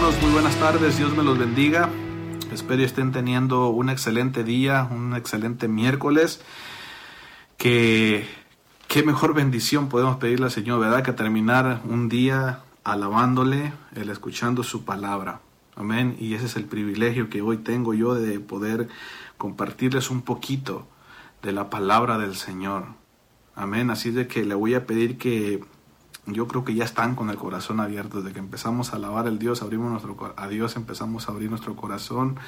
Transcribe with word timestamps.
Muy 0.00 0.32
buenas 0.32 0.56
tardes, 0.56 0.96
Dios 0.96 1.14
me 1.14 1.22
los 1.22 1.38
bendiga. 1.38 1.90
Espero 2.50 2.82
estén 2.82 3.12
teniendo 3.12 3.68
un 3.68 3.90
excelente 3.90 4.44
día, 4.44 4.88
un 4.90 5.14
excelente 5.14 5.68
miércoles. 5.68 6.40
Que 7.58 8.26
qué 8.88 9.02
mejor 9.02 9.34
bendición 9.34 9.90
podemos 9.90 10.16
pedirle 10.16 10.46
al 10.46 10.50
Señor, 10.50 10.80
¿verdad? 10.80 11.02
Que 11.02 11.12
terminar 11.12 11.82
un 11.84 12.08
día 12.08 12.60
alabándole, 12.82 13.74
el 13.94 14.08
escuchando 14.08 14.62
su 14.62 14.86
palabra. 14.86 15.42
Amén. 15.76 16.16
Y 16.18 16.32
ese 16.32 16.46
es 16.46 16.56
el 16.56 16.64
privilegio 16.64 17.28
que 17.28 17.42
hoy 17.42 17.58
tengo 17.58 17.92
yo 17.92 18.14
de 18.14 18.40
poder 18.40 18.88
compartirles 19.36 20.10
un 20.10 20.22
poquito 20.22 20.88
de 21.42 21.52
la 21.52 21.68
palabra 21.68 22.16
del 22.16 22.36
Señor. 22.36 22.86
Amén. 23.54 23.90
Así 23.90 24.10
de 24.10 24.26
que 24.26 24.46
le 24.46 24.54
voy 24.54 24.72
a 24.72 24.86
pedir 24.86 25.18
que 25.18 25.62
yo 26.32 26.46
creo 26.46 26.64
que 26.64 26.74
ya 26.74 26.84
están 26.84 27.14
con 27.14 27.30
el 27.30 27.36
corazón 27.36 27.80
abierto. 27.80 28.22
Desde 28.22 28.32
que 28.32 28.38
empezamos 28.38 28.92
a 28.92 28.96
alabar 28.96 29.26
al 29.26 29.38
Dios, 29.38 29.62
abrimos 29.62 29.90
nuestro, 29.90 30.34
a 30.36 30.48
Dios, 30.48 30.76
empezamos 30.76 31.28
a 31.28 31.32
abrir 31.32 31.50
nuestro 31.50 31.76
corazón 31.76 32.38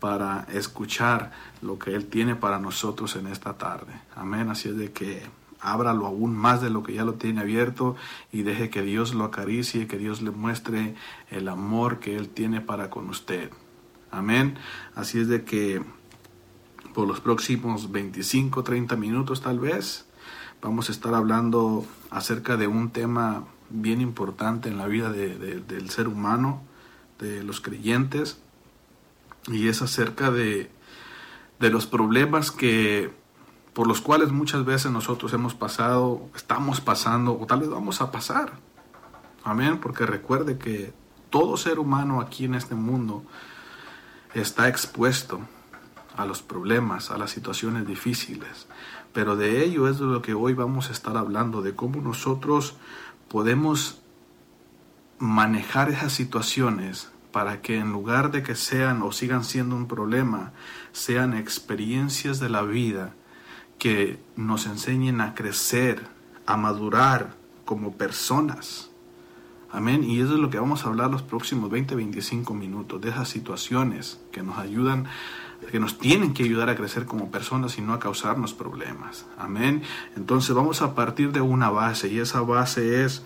para 0.00 0.46
escuchar 0.52 1.32
lo 1.62 1.78
que 1.78 1.94
Él 1.94 2.06
tiene 2.06 2.36
para 2.36 2.58
nosotros 2.58 3.16
en 3.16 3.26
esta 3.26 3.58
tarde. 3.58 3.92
Amén. 4.14 4.50
Así 4.50 4.68
es 4.68 4.76
de 4.76 4.92
que 4.92 5.22
ábralo 5.60 6.06
aún 6.06 6.34
más 6.36 6.60
de 6.60 6.70
lo 6.70 6.82
que 6.82 6.94
ya 6.94 7.04
lo 7.04 7.14
tiene 7.14 7.40
abierto 7.40 7.96
y 8.32 8.42
deje 8.42 8.70
que 8.70 8.82
Dios 8.82 9.14
lo 9.14 9.24
acaricie, 9.24 9.86
que 9.86 9.98
Dios 9.98 10.22
le 10.22 10.30
muestre 10.30 10.94
el 11.30 11.48
amor 11.48 11.98
que 11.98 12.16
Él 12.16 12.28
tiene 12.28 12.60
para 12.60 12.90
con 12.90 13.08
usted. 13.08 13.50
Amén. 14.10 14.58
Así 14.94 15.18
es 15.18 15.28
de 15.28 15.44
que 15.44 15.82
por 16.94 17.06
los 17.06 17.20
próximos 17.20 17.92
25, 17.92 18.62
30 18.62 18.96
minutos 18.96 19.42
tal 19.42 19.58
vez, 19.58 20.05
vamos 20.66 20.88
a 20.88 20.92
estar 20.92 21.14
hablando 21.14 21.86
acerca 22.10 22.56
de 22.56 22.66
un 22.66 22.90
tema 22.90 23.44
bien 23.70 24.00
importante 24.00 24.68
en 24.68 24.78
la 24.78 24.86
vida 24.86 25.12
del 25.12 25.90
ser 25.90 26.08
humano, 26.08 26.60
de 27.20 27.44
los 27.44 27.60
creyentes, 27.60 28.40
y 29.46 29.68
es 29.68 29.80
acerca 29.80 30.32
de, 30.32 30.68
de 31.60 31.70
los 31.70 31.86
problemas 31.86 32.50
que 32.50 33.12
por 33.74 33.86
los 33.86 34.00
cuales 34.00 34.32
muchas 34.32 34.64
veces 34.64 34.90
nosotros 34.90 35.32
hemos 35.34 35.54
pasado, 35.54 36.28
estamos 36.34 36.80
pasando 36.80 37.38
o 37.38 37.46
tal 37.46 37.60
vez 37.60 37.68
vamos 37.68 38.00
a 38.00 38.10
pasar. 38.10 38.54
Amén, 39.44 39.78
porque 39.78 40.04
recuerde 40.04 40.58
que 40.58 40.92
todo 41.30 41.56
ser 41.58 41.78
humano 41.78 42.20
aquí 42.20 42.46
en 42.46 42.56
este 42.56 42.74
mundo 42.74 43.22
está 44.34 44.66
expuesto 44.66 45.42
a 46.16 46.24
los 46.24 46.42
problemas, 46.42 47.12
a 47.12 47.18
las 47.18 47.30
situaciones 47.30 47.86
difíciles. 47.86 48.66
Pero 49.16 49.34
de 49.34 49.64
ello 49.64 49.88
es 49.88 49.98
de 49.98 50.04
lo 50.04 50.20
que 50.20 50.34
hoy 50.34 50.52
vamos 50.52 50.90
a 50.90 50.92
estar 50.92 51.16
hablando, 51.16 51.62
de 51.62 51.74
cómo 51.74 52.02
nosotros 52.02 52.74
podemos 53.28 54.02
manejar 55.18 55.88
esas 55.88 56.12
situaciones 56.12 57.10
para 57.32 57.62
que 57.62 57.78
en 57.78 57.92
lugar 57.92 58.30
de 58.30 58.42
que 58.42 58.54
sean 58.54 59.00
o 59.00 59.12
sigan 59.12 59.42
siendo 59.42 59.74
un 59.74 59.88
problema, 59.88 60.52
sean 60.92 61.32
experiencias 61.32 62.40
de 62.40 62.50
la 62.50 62.60
vida 62.60 63.14
que 63.78 64.18
nos 64.36 64.66
enseñen 64.66 65.22
a 65.22 65.34
crecer, 65.34 66.06
a 66.44 66.58
madurar 66.58 67.36
como 67.64 67.92
personas. 67.92 68.90
Amén. 69.72 70.04
Y 70.04 70.20
eso 70.20 70.34
es 70.34 70.40
lo 70.40 70.50
que 70.50 70.58
vamos 70.58 70.84
a 70.84 70.88
hablar 70.88 71.10
los 71.10 71.22
próximos 71.22 71.70
20, 71.70 71.94
25 71.94 72.52
minutos, 72.52 73.00
de 73.00 73.08
esas 73.08 73.30
situaciones 73.30 74.20
que 74.30 74.42
nos 74.42 74.58
ayudan 74.58 75.06
que 75.70 75.80
nos 75.80 75.98
tienen 75.98 76.34
que 76.34 76.44
ayudar 76.44 76.68
a 76.68 76.76
crecer 76.76 77.06
como 77.06 77.30
personas 77.30 77.78
y 77.78 77.82
no 77.82 77.92
a 77.92 77.98
causarnos 77.98 78.54
problemas. 78.54 79.26
Amén. 79.38 79.82
Entonces 80.16 80.54
vamos 80.54 80.82
a 80.82 80.94
partir 80.94 81.32
de 81.32 81.40
una 81.40 81.70
base 81.70 82.08
y 82.08 82.18
esa 82.18 82.40
base 82.40 83.04
es 83.04 83.22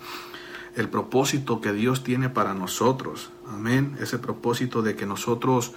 el 0.77 0.89
propósito 0.89 1.61
que 1.61 1.73
Dios 1.73 2.05
tiene 2.05 2.29
para 2.29 2.55
nosotros. 2.55 3.31
Amén. 3.49 3.97
Ese 4.01 4.19
propósito 4.19 4.83
de 4.83 4.97
que 4.97 5.07
nosotros 5.07 5.73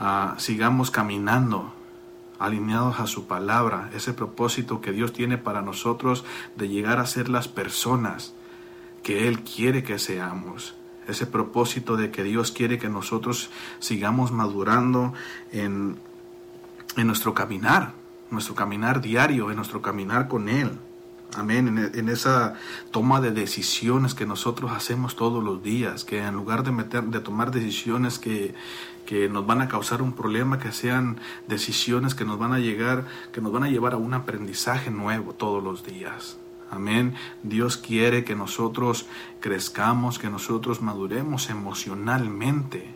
ah, 0.00 0.34
sigamos 0.38 0.90
caminando 0.90 1.72
alineados 2.38 2.98
a 2.98 3.06
su 3.06 3.26
palabra. 3.26 3.90
Ese 3.94 4.12
propósito 4.12 4.80
que 4.80 4.92
Dios 4.92 5.12
tiene 5.12 5.38
para 5.38 5.62
nosotros 5.62 6.24
de 6.56 6.68
llegar 6.68 6.98
a 6.98 7.06
ser 7.06 7.28
las 7.28 7.48
personas 7.48 8.34
que 9.02 9.28
Él 9.28 9.42
quiere 9.42 9.82
que 9.82 9.98
seamos 9.98 10.74
ese 11.08 11.26
propósito 11.26 11.96
de 11.96 12.10
que 12.10 12.22
Dios 12.22 12.52
quiere 12.52 12.78
que 12.78 12.88
nosotros 12.88 13.50
sigamos 13.78 14.32
madurando 14.32 15.12
en, 15.52 15.98
en 16.96 17.06
nuestro 17.06 17.34
caminar, 17.34 17.92
nuestro 18.30 18.54
caminar 18.54 19.00
diario, 19.00 19.50
en 19.50 19.56
nuestro 19.56 19.82
caminar 19.82 20.28
con 20.28 20.48
Él. 20.48 20.78
Amén. 21.34 21.90
En, 21.94 22.08
esa 22.10 22.54
toma 22.90 23.22
de 23.22 23.30
decisiones 23.30 24.14
que 24.14 24.26
nosotros 24.26 24.70
hacemos 24.72 25.16
todos 25.16 25.42
los 25.42 25.62
días, 25.62 26.04
que 26.04 26.18
en 26.18 26.34
lugar 26.34 26.62
de, 26.62 26.72
meter, 26.72 27.04
de 27.04 27.20
tomar 27.20 27.50
decisiones 27.50 28.18
que, 28.18 28.54
que 29.06 29.30
nos 29.30 29.46
van 29.46 29.62
a 29.62 29.68
causar 29.68 30.02
un 30.02 30.12
problema, 30.12 30.58
que 30.58 30.72
sean 30.72 31.18
decisiones 31.48 32.14
que 32.14 32.26
nos 32.26 32.38
van 32.38 32.52
a 32.52 32.58
llegar, 32.58 33.06
que 33.32 33.40
nos 33.40 33.50
van 33.50 33.64
a 33.64 33.70
llevar 33.70 33.94
a 33.94 33.96
un 33.96 34.12
aprendizaje 34.12 34.90
nuevo 34.90 35.32
todos 35.32 35.62
los 35.62 35.84
días. 35.84 36.36
Amén. 36.72 37.14
Dios 37.42 37.76
quiere 37.76 38.24
que 38.24 38.34
nosotros 38.34 39.04
crezcamos, 39.40 40.18
que 40.18 40.30
nosotros 40.30 40.80
maduremos 40.80 41.50
emocionalmente, 41.50 42.94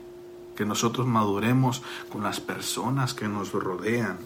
que 0.57 0.65
nosotros 0.65 1.07
maduremos 1.07 1.83
con 2.11 2.23
las 2.23 2.41
personas 2.41 3.13
que 3.13 3.29
nos 3.29 3.53
rodean. 3.53 4.17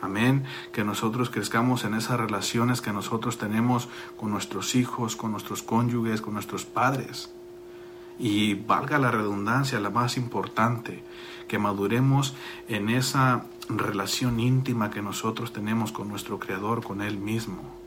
Amén. 0.00 0.44
Que 0.72 0.84
nosotros 0.84 1.30
crezcamos 1.30 1.82
en 1.82 1.94
esas 1.94 2.20
relaciones 2.20 2.80
que 2.80 2.92
nosotros 2.92 3.38
tenemos 3.38 3.88
con 4.16 4.30
nuestros 4.30 4.76
hijos, 4.76 5.16
con 5.16 5.32
nuestros 5.32 5.64
cónyuges, 5.64 6.22
con 6.22 6.34
nuestros 6.34 6.64
padres. 6.64 7.32
Y 8.20 8.54
valga 8.54 9.00
la 9.00 9.10
redundancia, 9.10 9.80
la 9.80 9.90
más 9.90 10.16
importante, 10.16 11.02
que 11.48 11.58
maduremos 11.58 12.36
en 12.68 12.88
esa 12.88 13.46
relación 13.68 14.38
íntima 14.38 14.90
que 14.90 15.02
nosotros 15.02 15.52
tenemos 15.52 15.90
con 15.90 16.08
nuestro 16.08 16.38
Creador, 16.38 16.84
con 16.84 17.02
Él 17.02 17.18
mismo. 17.18 17.85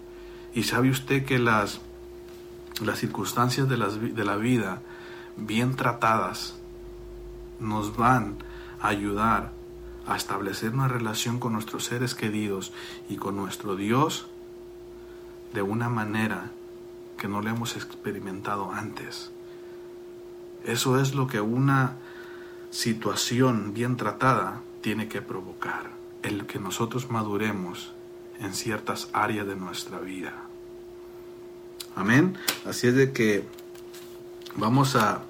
Y 0.59 0.63
sabe 0.63 0.89
usted 0.89 1.23
que 1.23 1.39
las, 1.39 1.79
las 2.81 2.99
circunstancias 2.99 3.69
de, 3.69 3.77
de 3.77 4.25
la 4.25 4.35
vida 4.35 4.81
bien 5.37 5.77
tratadas 5.77 6.55
nos 7.61 7.95
van 7.95 8.35
a 8.81 8.89
ayudar 8.89 9.53
a 10.05 10.17
establecer 10.17 10.73
una 10.73 10.89
relación 10.89 11.39
con 11.39 11.53
nuestros 11.53 11.85
seres 11.85 12.13
queridos 12.13 12.73
y 13.07 13.15
con 13.15 13.37
nuestro 13.37 13.77
Dios 13.77 14.27
de 15.53 15.61
una 15.61 15.87
manera 15.87 16.51
que 17.17 17.29
no 17.29 17.39
le 17.41 17.51
hemos 17.51 17.77
experimentado 17.77 18.73
antes. 18.73 19.31
Eso 20.65 20.99
es 20.99 21.15
lo 21.15 21.27
que 21.27 21.39
una 21.39 21.95
situación 22.69 23.73
bien 23.73 23.95
tratada 23.95 24.59
tiene 24.81 25.07
que 25.07 25.21
provocar, 25.21 25.91
el 26.21 26.47
que 26.47 26.59
nosotros 26.59 27.09
maduremos 27.09 27.93
en 28.41 28.53
ciertas 28.53 29.09
áreas 29.13 29.47
de 29.47 29.55
nuestra 29.55 29.99
vida. 29.99 30.48
Amén. 31.95 32.37
Así 32.65 32.87
es 32.87 32.95
de 32.95 33.11
que 33.11 33.45
vamos 34.55 34.95
a, 34.95 35.21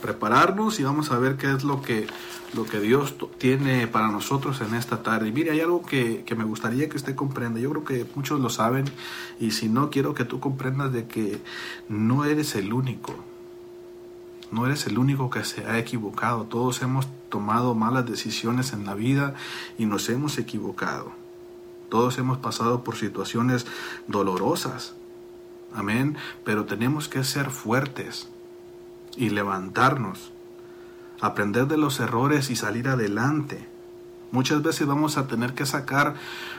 prepararnos 0.00 0.78
y 0.78 0.84
vamos 0.84 1.10
a 1.10 1.18
ver 1.18 1.36
qué 1.36 1.52
es 1.52 1.64
lo 1.64 1.82
que, 1.82 2.06
lo 2.54 2.64
que 2.64 2.80
Dios 2.80 3.16
tiene 3.38 3.88
para 3.88 4.08
nosotros 4.08 4.60
en 4.60 4.74
esta 4.74 5.02
tarde. 5.02 5.28
Y 5.28 5.32
mire, 5.32 5.50
hay 5.50 5.60
algo 5.60 5.84
que, 5.84 6.22
que 6.24 6.36
me 6.36 6.44
gustaría 6.44 6.88
que 6.88 6.96
usted 6.96 7.14
comprenda. 7.14 7.58
Yo 7.58 7.70
creo 7.70 7.84
que 7.84 8.06
muchos 8.14 8.40
lo 8.40 8.50
saben 8.50 8.84
y 9.40 9.50
si 9.50 9.68
no, 9.68 9.90
quiero 9.90 10.14
que 10.14 10.24
tú 10.24 10.38
comprendas 10.38 10.92
de 10.92 11.06
que 11.06 11.40
no 11.88 12.24
eres 12.24 12.54
el 12.54 12.72
único. 12.72 13.16
No 14.52 14.66
eres 14.66 14.86
el 14.86 14.98
único 14.98 15.28
que 15.28 15.44
se 15.44 15.66
ha 15.66 15.78
equivocado. 15.78 16.44
Todos 16.44 16.82
hemos 16.82 17.08
tomado 17.28 17.74
malas 17.74 18.06
decisiones 18.06 18.72
en 18.72 18.84
la 18.84 18.94
vida 18.94 19.34
y 19.78 19.86
nos 19.86 20.08
hemos 20.08 20.38
equivocado. 20.38 21.12
Todos 21.88 22.18
hemos 22.18 22.38
pasado 22.38 22.84
por 22.84 22.96
situaciones 22.96 23.66
dolorosas. 24.06 24.94
Amén. 25.74 26.16
Pero 26.44 26.64
tenemos 26.64 27.08
que 27.08 27.24
ser 27.24 27.50
fuertes 27.50 28.28
y 29.16 29.30
levantarnos, 29.30 30.32
aprender 31.20 31.66
de 31.66 31.76
los 31.76 32.00
errores 32.00 32.50
y 32.50 32.56
salir 32.56 32.88
adelante. 32.88 33.68
Muchas 34.32 34.62
veces 34.62 34.86
vamos 34.86 35.16
a 35.16 35.26
tener 35.26 35.54
que 35.54 35.66
sacar 35.66 36.14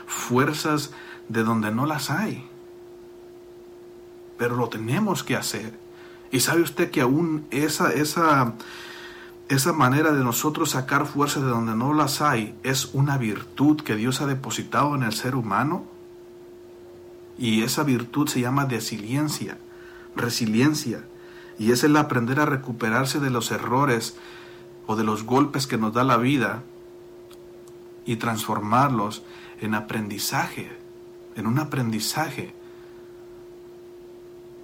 fuerzas 0.06 0.92
de 1.28 1.42
donde 1.42 1.70
no 1.70 1.86
las 1.86 2.10
hay. 2.10 2.48
Pero 4.38 4.56
lo 4.56 4.68
tenemos 4.68 5.24
que 5.24 5.36
hacer. 5.36 5.78
Y 6.30 6.40
sabe 6.40 6.62
usted 6.62 6.90
que 6.90 7.00
aún 7.00 7.46
esa, 7.50 7.92
esa 7.92 8.54
esa 9.54 9.74
manera 9.74 10.12
de 10.12 10.24
nosotros 10.24 10.70
sacar 10.70 11.06
fuerzas 11.06 11.42
de 11.42 11.50
donde 11.50 11.74
no 11.74 11.92
las 11.92 12.22
hay 12.22 12.54
es 12.62 12.90
una 12.94 13.18
virtud 13.18 13.82
que 13.82 13.96
Dios 13.96 14.22
ha 14.22 14.26
depositado 14.26 14.94
en 14.94 15.02
el 15.02 15.12
ser 15.12 15.34
humano. 15.34 15.84
Y 17.42 17.64
esa 17.64 17.82
virtud 17.82 18.28
se 18.28 18.40
llama 18.40 18.66
resiliencia, 18.66 19.58
resiliencia. 20.14 21.02
Y 21.58 21.72
es 21.72 21.82
el 21.82 21.96
aprender 21.96 22.38
a 22.38 22.46
recuperarse 22.46 23.18
de 23.18 23.30
los 23.30 23.50
errores 23.50 24.14
o 24.86 24.94
de 24.94 25.02
los 25.02 25.24
golpes 25.24 25.66
que 25.66 25.76
nos 25.76 25.92
da 25.92 26.04
la 26.04 26.18
vida 26.18 26.62
y 28.06 28.14
transformarlos 28.14 29.24
en 29.60 29.74
aprendizaje, 29.74 30.70
en 31.34 31.48
un 31.48 31.58
aprendizaje 31.58 32.54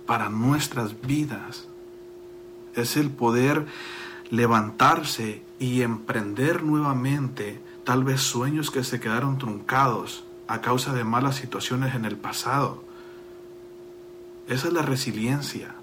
para 0.06 0.28
nuestras 0.28 1.00
vidas. 1.00 1.66
Es 2.76 2.96
el 2.96 3.10
poder 3.10 3.66
levantarse 4.30 5.42
y 5.58 5.82
emprender 5.82 6.62
nuevamente 6.62 7.60
tal 7.82 8.04
vez 8.04 8.20
sueños 8.20 8.70
que 8.70 8.84
se 8.84 9.00
quedaron 9.00 9.36
truncados 9.36 10.27
a 10.48 10.60
causa 10.60 10.92
de 10.92 11.04
malas 11.04 11.36
situaciones 11.36 11.94
en 11.94 12.04
el 12.04 12.16
pasado. 12.16 12.82
Esa 14.48 14.68
es 14.68 14.72
la 14.72 14.82
resiliencia, 14.82 15.74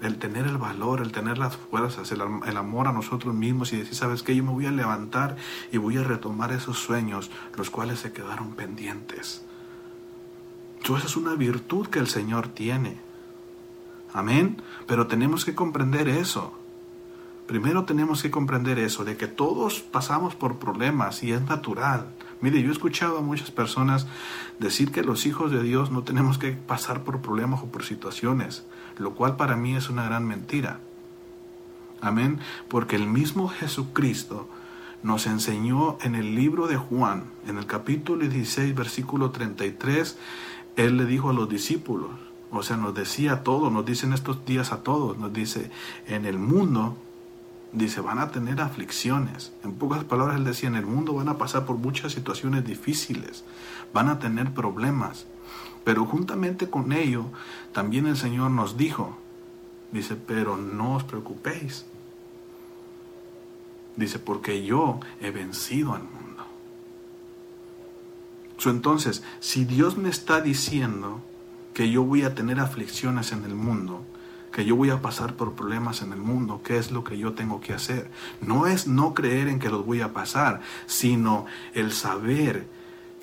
el 0.00 0.18
tener 0.18 0.46
el 0.46 0.56
valor, 0.56 1.00
el 1.00 1.10
tener 1.10 1.36
las 1.36 1.56
fuerzas, 1.56 2.12
el, 2.12 2.20
amor 2.56 2.86
a 2.86 2.92
nosotros 2.92 3.34
mismos 3.34 3.72
y 3.72 3.78
decir, 3.78 3.96
sabes 3.96 4.22
que 4.22 4.36
yo 4.36 4.44
me 4.44 4.52
voy 4.52 4.66
a 4.66 4.70
levantar 4.70 5.36
y 5.72 5.78
voy 5.78 5.96
a 5.96 6.04
retomar 6.04 6.52
esos 6.52 6.78
sueños, 6.78 7.30
los 7.56 7.70
cuales 7.70 7.98
se 7.98 8.12
quedaron 8.12 8.54
pendientes. 8.54 9.44
esa 10.82 11.06
es 11.06 11.16
una 11.16 11.34
virtud 11.34 11.88
que 11.88 11.98
el 11.98 12.06
Señor 12.06 12.48
tiene. 12.48 12.98
Amén. 14.12 14.62
Pero 14.86 15.08
tenemos 15.08 15.44
que 15.44 15.56
comprender 15.56 16.08
eso. 16.08 16.56
Primero 17.48 17.84
tenemos 17.84 18.22
que 18.22 18.30
comprender 18.30 18.78
eso, 18.78 19.04
de 19.04 19.16
que 19.16 19.26
todos 19.26 19.80
pasamos 19.80 20.36
por 20.36 20.58
problemas 20.58 21.24
y 21.24 21.32
es 21.32 21.42
natural. 21.42 22.06
Mire, 22.44 22.60
yo 22.60 22.68
he 22.68 22.72
escuchado 22.72 23.16
a 23.16 23.22
muchas 23.22 23.50
personas 23.50 24.06
decir 24.58 24.92
que 24.92 25.02
los 25.02 25.24
hijos 25.24 25.50
de 25.50 25.62
Dios 25.62 25.90
no 25.90 26.02
tenemos 26.02 26.36
que 26.36 26.52
pasar 26.52 27.02
por 27.02 27.22
problemas 27.22 27.62
o 27.62 27.68
por 27.68 27.84
situaciones, 27.84 28.66
lo 28.98 29.14
cual 29.14 29.36
para 29.36 29.56
mí 29.56 29.74
es 29.74 29.88
una 29.88 30.04
gran 30.04 30.26
mentira. 30.26 30.78
Amén, 32.02 32.40
porque 32.68 32.96
el 32.96 33.06
mismo 33.06 33.48
Jesucristo 33.48 34.46
nos 35.02 35.26
enseñó 35.26 35.96
en 36.02 36.14
el 36.16 36.34
libro 36.34 36.66
de 36.66 36.76
Juan, 36.76 37.24
en 37.48 37.56
el 37.56 37.64
capítulo 37.64 38.28
16, 38.28 38.74
versículo 38.74 39.30
33, 39.30 40.18
Él 40.76 40.98
le 40.98 41.06
dijo 41.06 41.30
a 41.30 41.32
los 41.32 41.48
discípulos, 41.48 42.10
o 42.50 42.62
sea, 42.62 42.76
nos 42.76 42.94
decía 42.94 43.42
todo, 43.42 43.70
nos 43.70 43.86
dice 43.86 44.04
en 44.04 44.12
estos 44.12 44.44
días 44.44 44.70
a 44.70 44.82
todos, 44.82 45.16
nos 45.16 45.32
dice, 45.32 45.70
en 46.06 46.26
el 46.26 46.38
mundo 46.38 46.98
dice, 47.74 48.00
van 48.00 48.18
a 48.18 48.30
tener 48.30 48.60
aflicciones. 48.60 49.52
En 49.62 49.74
pocas 49.74 50.04
palabras, 50.04 50.36
él 50.36 50.44
decía, 50.44 50.68
en 50.68 50.76
el 50.76 50.86
mundo 50.86 51.14
van 51.14 51.28
a 51.28 51.38
pasar 51.38 51.66
por 51.66 51.76
muchas 51.76 52.12
situaciones 52.12 52.64
difíciles, 52.64 53.44
van 53.92 54.08
a 54.08 54.18
tener 54.18 54.52
problemas. 54.54 55.26
Pero 55.84 56.06
juntamente 56.06 56.70
con 56.70 56.92
ello, 56.92 57.26
también 57.72 58.06
el 58.06 58.16
Señor 58.16 58.50
nos 58.50 58.76
dijo, 58.76 59.18
dice, 59.92 60.16
pero 60.16 60.56
no 60.56 60.94
os 60.96 61.04
preocupéis. 61.04 61.84
Dice, 63.96 64.18
porque 64.18 64.64
yo 64.64 65.00
he 65.20 65.30
vencido 65.30 65.94
al 65.94 66.02
mundo. 66.02 66.20
entonces, 68.66 69.22
si 69.40 69.66
Dios 69.66 69.98
me 69.98 70.08
está 70.08 70.40
diciendo 70.40 71.20
que 71.74 71.90
yo 71.90 72.02
voy 72.02 72.22
a 72.22 72.34
tener 72.34 72.60
aflicciones 72.60 73.32
en 73.32 73.44
el 73.44 73.54
mundo, 73.54 74.02
que 74.54 74.64
yo 74.64 74.76
voy 74.76 74.90
a 74.90 75.02
pasar 75.02 75.34
por 75.34 75.54
problemas 75.54 76.00
en 76.00 76.12
el 76.12 76.20
mundo, 76.20 76.60
qué 76.62 76.78
es 76.78 76.92
lo 76.92 77.02
que 77.02 77.18
yo 77.18 77.32
tengo 77.32 77.60
que 77.60 77.72
hacer. 77.72 78.08
No 78.40 78.68
es 78.68 78.86
no 78.86 79.12
creer 79.12 79.48
en 79.48 79.58
que 79.58 79.68
los 79.68 79.84
voy 79.84 80.00
a 80.00 80.12
pasar, 80.12 80.60
sino 80.86 81.46
el 81.74 81.90
saber 81.90 82.68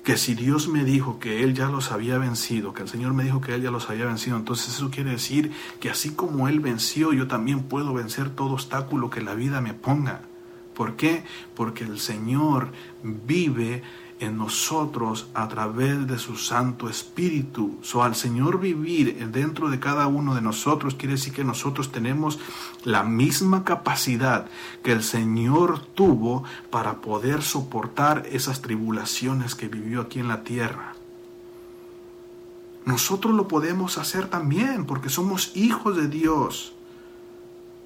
que 0.04 0.18
si 0.18 0.34
Dios 0.34 0.68
me 0.68 0.84
dijo 0.84 1.18
que 1.18 1.42
Él 1.42 1.54
ya 1.54 1.68
los 1.68 1.90
había 1.90 2.18
vencido, 2.18 2.74
que 2.74 2.82
el 2.82 2.88
Señor 2.90 3.14
me 3.14 3.24
dijo 3.24 3.40
que 3.40 3.54
Él 3.54 3.62
ya 3.62 3.70
los 3.70 3.88
había 3.88 4.04
vencido, 4.04 4.36
entonces 4.36 4.74
eso 4.74 4.90
quiere 4.90 5.12
decir 5.12 5.52
que 5.80 5.88
así 5.88 6.10
como 6.10 6.48
Él 6.48 6.60
venció, 6.60 7.14
yo 7.14 7.26
también 7.28 7.62
puedo 7.62 7.94
vencer 7.94 8.28
todo 8.28 8.52
obstáculo 8.52 9.08
que 9.08 9.22
la 9.22 9.34
vida 9.34 9.62
me 9.62 9.72
ponga. 9.72 10.20
¿Por 10.74 10.96
qué? 10.96 11.24
Porque 11.54 11.84
el 11.84 11.98
Señor 11.98 12.72
vive 13.02 13.82
en 14.22 14.38
nosotros 14.38 15.26
a 15.34 15.48
través 15.48 16.06
de 16.06 16.18
su 16.18 16.36
Santo 16.36 16.88
Espíritu. 16.88 17.78
So, 17.82 18.04
al 18.04 18.14
Señor 18.14 18.60
vivir 18.60 19.28
dentro 19.30 19.68
de 19.68 19.80
cada 19.80 20.06
uno 20.06 20.34
de 20.34 20.40
nosotros 20.40 20.94
quiere 20.94 21.14
decir 21.14 21.32
que 21.32 21.42
nosotros 21.42 21.90
tenemos 21.90 22.38
la 22.84 23.02
misma 23.02 23.64
capacidad 23.64 24.46
que 24.84 24.92
el 24.92 25.02
Señor 25.02 25.80
tuvo 25.80 26.44
para 26.70 27.00
poder 27.00 27.42
soportar 27.42 28.24
esas 28.30 28.62
tribulaciones 28.62 29.56
que 29.56 29.68
vivió 29.68 30.02
aquí 30.02 30.20
en 30.20 30.28
la 30.28 30.44
tierra. 30.44 30.94
Nosotros 32.84 33.34
lo 33.34 33.48
podemos 33.48 33.98
hacer 33.98 34.28
también 34.28 34.86
porque 34.86 35.08
somos 35.08 35.50
hijos 35.56 35.96
de 35.96 36.06
Dios. 36.06 36.74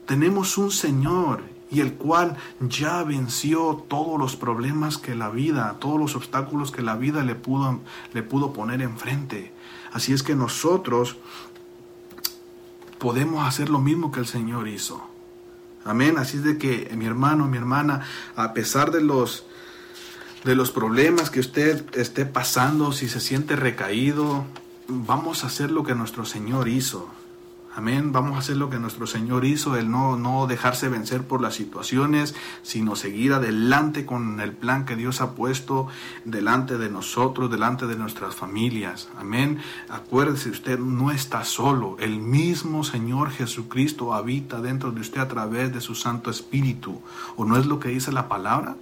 Tenemos 0.06 0.58
un 0.58 0.70
Señor 0.70 1.55
y 1.70 1.80
el 1.80 1.94
cual 1.94 2.36
ya 2.60 3.02
venció 3.02 3.84
todos 3.88 4.18
los 4.18 4.36
problemas 4.36 4.98
que 4.98 5.14
la 5.14 5.30
vida, 5.30 5.76
todos 5.80 5.98
los 5.98 6.14
obstáculos 6.14 6.70
que 6.70 6.82
la 6.82 6.96
vida 6.96 7.24
le 7.24 7.34
pudo, 7.34 7.80
le 8.12 8.22
pudo 8.22 8.52
poner 8.52 8.82
enfrente. 8.82 9.52
Así 9.92 10.12
es 10.12 10.22
que 10.22 10.36
nosotros 10.36 11.16
podemos 12.98 13.46
hacer 13.46 13.68
lo 13.68 13.80
mismo 13.80 14.12
que 14.12 14.20
el 14.20 14.26
Señor 14.26 14.68
hizo. 14.68 15.02
Amén. 15.84 16.18
Así 16.18 16.38
es 16.38 16.44
de 16.44 16.58
que 16.58 16.92
mi 16.96 17.06
hermano, 17.06 17.46
mi 17.46 17.56
hermana, 17.56 18.02
a 18.34 18.52
pesar 18.52 18.90
de 18.90 19.00
los 19.00 19.46
de 20.44 20.54
los 20.54 20.70
problemas 20.70 21.28
que 21.28 21.40
usted 21.40 21.84
esté 21.96 22.24
pasando, 22.24 22.92
si 22.92 23.08
se 23.08 23.18
siente 23.18 23.56
recaído, 23.56 24.44
vamos 24.86 25.42
a 25.42 25.48
hacer 25.48 25.72
lo 25.72 25.82
que 25.82 25.96
nuestro 25.96 26.24
Señor 26.24 26.68
hizo. 26.68 27.10
Amén. 27.76 28.10
Vamos 28.10 28.36
a 28.36 28.38
hacer 28.38 28.56
lo 28.56 28.70
que 28.70 28.78
nuestro 28.78 29.06
Señor 29.06 29.44
hizo, 29.44 29.76
el 29.76 29.90
no, 29.90 30.16
no 30.16 30.46
dejarse 30.46 30.88
vencer 30.88 31.24
por 31.24 31.42
las 31.42 31.56
situaciones, 31.56 32.34
sino 32.62 32.96
seguir 32.96 33.34
adelante 33.34 34.06
con 34.06 34.40
el 34.40 34.52
plan 34.52 34.86
que 34.86 34.96
Dios 34.96 35.20
ha 35.20 35.32
puesto 35.32 35.86
delante 36.24 36.78
de 36.78 36.88
nosotros, 36.88 37.50
delante 37.50 37.86
de 37.86 37.96
nuestras 37.96 38.34
familias. 38.34 39.10
Amén. 39.18 39.58
Acuérdese, 39.90 40.48
usted 40.48 40.78
no 40.78 41.10
está 41.10 41.44
solo. 41.44 41.98
El 42.00 42.18
mismo 42.18 42.82
Señor 42.82 43.30
Jesucristo 43.30 44.14
habita 44.14 44.62
dentro 44.62 44.90
de 44.90 45.02
usted 45.02 45.20
a 45.20 45.28
través 45.28 45.70
de 45.74 45.82
su 45.82 45.94
Santo 45.94 46.30
Espíritu. 46.30 47.02
¿O 47.36 47.44
no 47.44 47.58
es 47.58 47.66
lo 47.66 47.78
que 47.78 47.90
dice 47.90 48.10
la 48.10 48.26
palabra? 48.26 48.76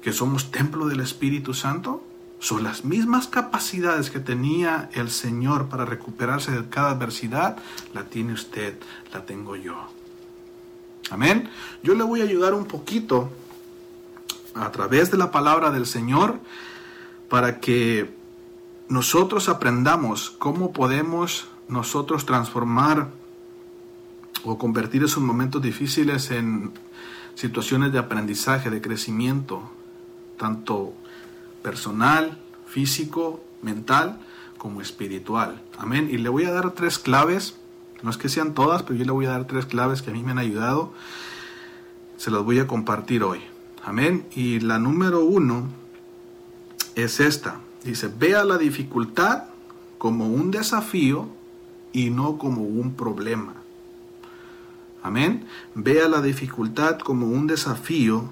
Que 0.00 0.14
somos 0.14 0.50
templo 0.50 0.88
del 0.88 1.00
Espíritu 1.00 1.52
Santo. 1.52 2.02
Son 2.40 2.64
las 2.64 2.84
mismas 2.86 3.28
capacidades 3.28 4.10
que 4.10 4.18
tenía 4.18 4.88
el 4.94 5.10
Señor 5.10 5.68
para 5.68 5.84
recuperarse 5.84 6.50
de 6.50 6.68
cada 6.70 6.90
adversidad, 6.90 7.58
la 7.92 8.04
tiene 8.04 8.32
usted, 8.32 8.78
la 9.12 9.26
tengo 9.26 9.56
yo. 9.56 9.76
Amén. 11.10 11.50
Yo 11.82 11.94
le 11.94 12.02
voy 12.02 12.22
a 12.22 12.24
ayudar 12.24 12.54
un 12.54 12.64
poquito 12.64 13.30
a 14.54 14.72
través 14.72 15.10
de 15.10 15.18
la 15.18 15.30
palabra 15.30 15.70
del 15.70 15.84
Señor 15.84 16.40
para 17.28 17.60
que 17.60 18.14
nosotros 18.88 19.50
aprendamos 19.50 20.30
cómo 20.30 20.72
podemos 20.72 21.46
nosotros 21.68 22.24
transformar 22.24 23.08
o 24.44 24.56
convertir 24.56 25.04
esos 25.04 25.22
momentos 25.22 25.60
difíciles 25.60 26.30
en 26.30 26.72
situaciones 27.34 27.92
de 27.92 27.98
aprendizaje, 27.98 28.70
de 28.70 28.80
crecimiento, 28.80 29.70
tanto 30.38 30.94
personal, 31.62 32.38
físico, 32.66 33.42
mental, 33.62 34.18
como 34.58 34.80
espiritual. 34.80 35.62
Amén. 35.78 36.08
Y 36.10 36.18
le 36.18 36.28
voy 36.28 36.44
a 36.44 36.52
dar 36.52 36.72
tres 36.72 36.98
claves, 36.98 37.56
no 38.02 38.10
es 38.10 38.16
que 38.16 38.28
sean 38.28 38.54
todas, 38.54 38.82
pero 38.82 38.98
yo 38.98 39.04
le 39.04 39.12
voy 39.12 39.26
a 39.26 39.30
dar 39.30 39.46
tres 39.46 39.66
claves 39.66 40.02
que 40.02 40.10
a 40.10 40.12
mí 40.12 40.22
me 40.22 40.32
han 40.32 40.38
ayudado. 40.38 40.92
Se 42.16 42.30
las 42.30 42.42
voy 42.42 42.58
a 42.58 42.66
compartir 42.66 43.22
hoy. 43.22 43.40
Amén. 43.84 44.26
Y 44.34 44.60
la 44.60 44.78
número 44.78 45.24
uno 45.24 45.68
es 46.94 47.20
esta. 47.20 47.60
Dice, 47.84 48.08
vea 48.08 48.44
la 48.44 48.58
dificultad 48.58 49.44
como 49.96 50.28
un 50.28 50.50
desafío 50.50 51.28
y 51.92 52.10
no 52.10 52.36
como 52.36 52.62
un 52.62 52.94
problema. 52.94 53.54
Amén. 55.02 55.46
Vea 55.74 56.08
la 56.08 56.20
dificultad 56.20 56.98
como 56.98 57.26
un 57.26 57.46
desafío 57.46 58.28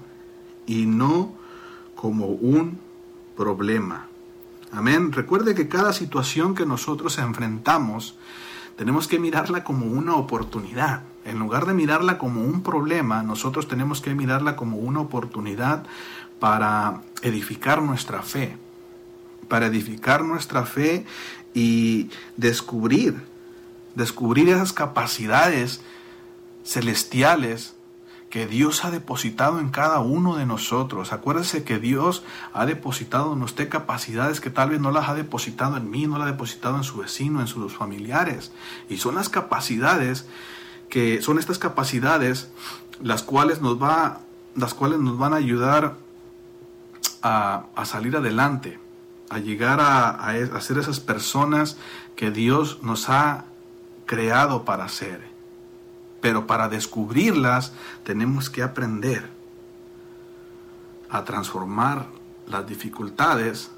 y 0.67 0.85
no 0.85 1.33
como 1.95 2.27
un 2.27 2.77
problema. 3.39 4.07
Amén. 4.69 5.13
Recuerde 5.13 5.55
que 5.55 5.69
cada 5.69 5.93
situación 5.93 6.55
que 6.55 6.65
nosotros 6.65 7.17
enfrentamos, 7.19 8.17
tenemos 8.75 9.07
que 9.07 9.17
mirarla 9.17 9.63
como 9.63 9.85
una 9.85 10.15
oportunidad. 10.15 11.03
En 11.23 11.39
lugar 11.39 11.65
de 11.65 11.73
mirarla 11.73 12.17
como 12.17 12.43
un 12.43 12.61
problema, 12.63 13.23
nosotros 13.23 13.69
tenemos 13.69 14.01
que 14.01 14.13
mirarla 14.13 14.57
como 14.57 14.75
una 14.75 14.99
oportunidad 14.99 15.85
para 16.41 17.01
edificar 17.21 17.81
nuestra 17.81 18.23
fe. 18.23 18.57
Para 19.47 19.67
edificar 19.67 20.25
nuestra 20.25 20.65
fe 20.65 21.05
y 21.53 22.09
descubrir, 22.35 23.23
descubrir 23.95 24.49
esas 24.49 24.73
capacidades 24.73 25.79
celestiales 26.65 27.73
que 28.29 28.45
Dios 28.45 28.85
ha 28.85 28.91
depositado 28.91 29.59
en 29.59 29.69
cada 29.69 29.99
uno 29.99 30.35
de 30.35 30.45
nosotros. 30.45 31.13
Acuérdese 31.13 31.63
que 31.63 31.79
Dios 31.79 32.23
ha 32.53 32.65
depositado 32.65 33.33
en 33.33 33.41
usted 33.41 33.69
capacidades 33.69 34.39
que 34.39 34.51
tal 34.51 34.69
vez 34.69 34.79
no 34.79 34.91
las 34.91 35.09
ha 35.09 35.15
depositado 35.15 35.77
en 35.77 35.89
mí, 35.89 36.05
no 36.05 36.17
las 36.17 36.27
ha 36.27 36.31
depositado 36.31 36.77
en 36.77 36.83
su 36.83 36.97
vecino, 36.97 37.41
en 37.41 37.47
sus 37.47 37.75
familiares. 37.75 38.51
Y 38.87 38.97
son 38.97 39.15
las 39.15 39.29
capacidades 39.29 40.27
que 40.89 41.21
son 41.21 41.39
estas 41.39 41.59
capacidades 41.59 42.49
las 43.01 43.23
cuales 43.23 43.61
nos 43.61 43.81
va 43.81 44.19
las 44.55 44.73
cuales 44.73 44.99
nos 44.99 45.17
van 45.17 45.33
a 45.33 45.37
ayudar 45.37 45.95
a, 47.21 47.65
salir 47.85 48.15
adelante, 48.15 48.79
a 49.29 49.39
llegar 49.39 49.79
a, 49.79 50.09
a 50.09 50.61
ser 50.61 50.77
esas 50.77 50.99
personas 50.99 51.77
que 52.15 52.31
Dios 52.31 52.79
nos 52.81 53.09
ha 53.09 53.45
creado 54.05 54.65
para 54.65 54.87
ser. 54.89 55.28
Pero 56.21 56.47
para 56.47 56.69
descubrirlas 56.69 57.73
tenemos 58.03 58.49
que 58.49 58.63
aprender 58.63 59.29
a 61.09 61.23
transformar 61.25 62.07
las 62.47 62.67
dificultades 62.67 63.71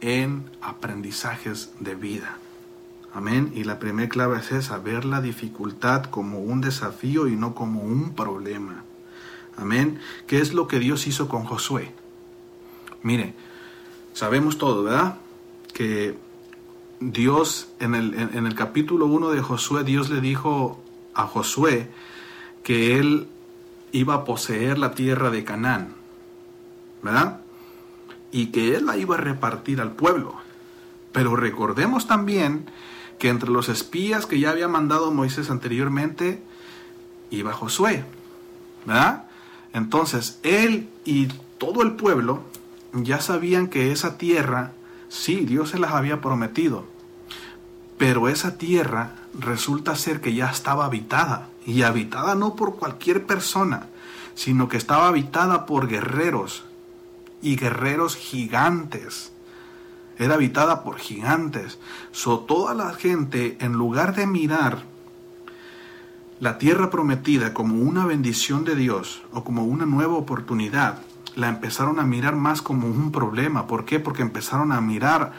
en 0.00 0.44
aprendizajes 0.60 1.72
de 1.80 1.94
vida. 1.94 2.38
Amén. 3.14 3.52
Y 3.54 3.64
la 3.64 3.78
primera 3.78 4.08
clave 4.08 4.38
es 4.38 4.50
esa, 4.52 4.78
ver 4.78 5.04
la 5.04 5.20
dificultad 5.20 6.04
como 6.04 6.40
un 6.40 6.60
desafío 6.60 7.28
y 7.28 7.36
no 7.36 7.54
como 7.54 7.80
un 7.80 8.12
problema. 8.14 8.82
Amén. 9.56 10.00
¿Qué 10.26 10.40
es 10.40 10.52
lo 10.52 10.66
que 10.66 10.80
Dios 10.80 11.06
hizo 11.06 11.28
con 11.28 11.44
Josué? 11.44 11.94
Mire, 13.02 13.34
sabemos 14.12 14.58
todo, 14.58 14.82
¿verdad? 14.82 15.16
Que 15.72 16.18
Dios, 17.00 17.68
en 17.78 17.94
el, 17.94 18.14
en 18.14 18.46
el 18.46 18.54
capítulo 18.54 19.06
1 19.06 19.30
de 19.30 19.42
Josué, 19.42 19.84
Dios 19.84 20.10
le 20.10 20.20
dijo 20.20 20.83
a 21.14 21.26
Josué 21.26 21.90
que 22.62 22.98
él 22.98 23.28
iba 23.92 24.14
a 24.14 24.24
poseer 24.24 24.78
la 24.78 24.94
tierra 24.94 25.30
de 25.30 25.44
Canaán, 25.44 25.94
¿verdad? 27.02 27.40
Y 28.32 28.46
que 28.46 28.74
él 28.74 28.86
la 28.86 28.96
iba 28.96 29.14
a 29.14 29.20
repartir 29.20 29.80
al 29.80 29.92
pueblo. 29.92 30.34
Pero 31.12 31.36
recordemos 31.36 32.08
también 32.08 32.66
que 33.18 33.28
entre 33.28 33.50
los 33.50 33.68
espías 33.68 34.26
que 34.26 34.40
ya 34.40 34.50
había 34.50 34.66
mandado 34.66 35.12
Moisés 35.12 35.50
anteriormente, 35.50 36.42
iba 37.30 37.52
Josué, 37.52 38.04
¿verdad? 38.84 39.26
Entonces, 39.72 40.40
él 40.42 40.88
y 41.04 41.28
todo 41.58 41.82
el 41.82 41.92
pueblo 41.92 42.42
ya 42.92 43.20
sabían 43.20 43.68
que 43.68 43.92
esa 43.92 44.18
tierra, 44.18 44.72
sí, 45.08 45.44
Dios 45.44 45.70
se 45.70 45.78
las 45.78 45.92
había 45.92 46.20
prometido, 46.20 46.86
pero 47.98 48.28
esa 48.28 48.58
tierra 48.58 49.12
resulta 49.38 49.96
ser 49.96 50.20
que 50.20 50.34
ya 50.34 50.50
estaba 50.50 50.84
habitada, 50.84 51.48
y 51.66 51.82
habitada 51.82 52.34
no 52.34 52.56
por 52.56 52.76
cualquier 52.76 53.26
persona, 53.26 53.86
sino 54.34 54.68
que 54.68 54.76
estaba 54.76 55.08
habitada 55.08 55.66
por 55.66 55.88
guerreros, 55.88 56.64
y 57.42 57.56
guerreros 57.56 58.16
gigantes. 58.16 59.32
Era 60.18 60.34
habitada 60.34 60.82
por 60.82 60.96
gigantes. 60.96 61.78
So, 62.12 62.40
toda 62.40 62.74
la 62.74 62.94
gente, 62.94 63.58
en 63.60 63.72
lugar 63.72 64.14
de 64.14 64.26
mirar 64.26 64.84
la 66.40 66.58
tierra 66.58 66.90
prometida 66.90 67.52
como 67.52 67.76
una 67.76 68.06
bendición 68.06 68.64
de 68.64 68.74
Dios 68.74 69.22
o 69.32 69.44
como 69.44 69.64
una 69.64 69.86
nueva 69.86 70.14
oportunidad, 70.14 70.98
la 71.36 71.48
empezaron 71.48 72.00
a 72.00 72.04
mirar 72.04 72.36
más 72.36 72.62
como 72.62 72.86
un 72.86 73.12
problema. 73.12 73.66
¿Por 73.66 73.84
qué? 73.84 74.00
Porque 74.00 74.22
empezaron 74.22 74.72
a 74.72 74.80
mirar 74.80 75.32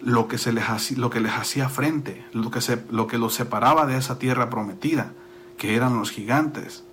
lo 0.00 0.28
que, 0.28 0.38
se 0.38 0.52
les, 0.52 0.96
lo 0.98 1.10
que 1.10 1.20
les 1.20 1.32
hacía 1.32 1.68
frente, 1.68 2.24
lo 2.32 2.50
que, 2.50 2.60
se, 2.60 2.82
lo 2.90 3.06
que 3.06 3.18
los 3.18 3.34
separaba 3.34 3.86
de 3.86 3.96
esa 3.96 4.18
tierra 4.18 4.50
prometida, 4.50 5.12
que 5.56 5.74
eran 5.74 5.98
los 5.98 6.10
gigantes. 6.10 6.84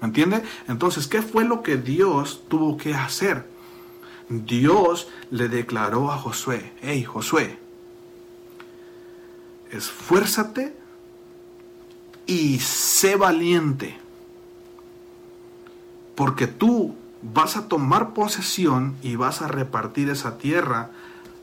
¿Me 0.00 0.08
entiende? 0.08 0.42
Entonces, 0.68 1.06
¿qué 1.06 1.22
fue 1.22 1.44
lo 1.44 1.62
que 1.62 1.76
Dios 1.76 2.44
tuvo 2.48 2.76
que 2.76 2.94
hacer? 2.94 3.46
Dios 4.28 5.08
le 5.30 5.48
declaró 5.48 6.10
a 6.10 6.18
Josué, 6.18 6.72
hey 6.80 7.04
Josué, 7.04 7.58
esfuérzate 9.70 10.74
y 12.26 12.58
sé 12.60 13.16
valiente, 13.16 13.98
porque 16.14 16.46
tú 16.46 16.94
vas 17.22 17.56
a 17.56 17.68
tomar 17.68 18.12
posesión 18.14 18.96
y 19.02 19.16
vas 19.16 19.42
a 19.42 19.48
repartir 19.48 20.08
esa 20.08 20.38
tierra 20.38 20.90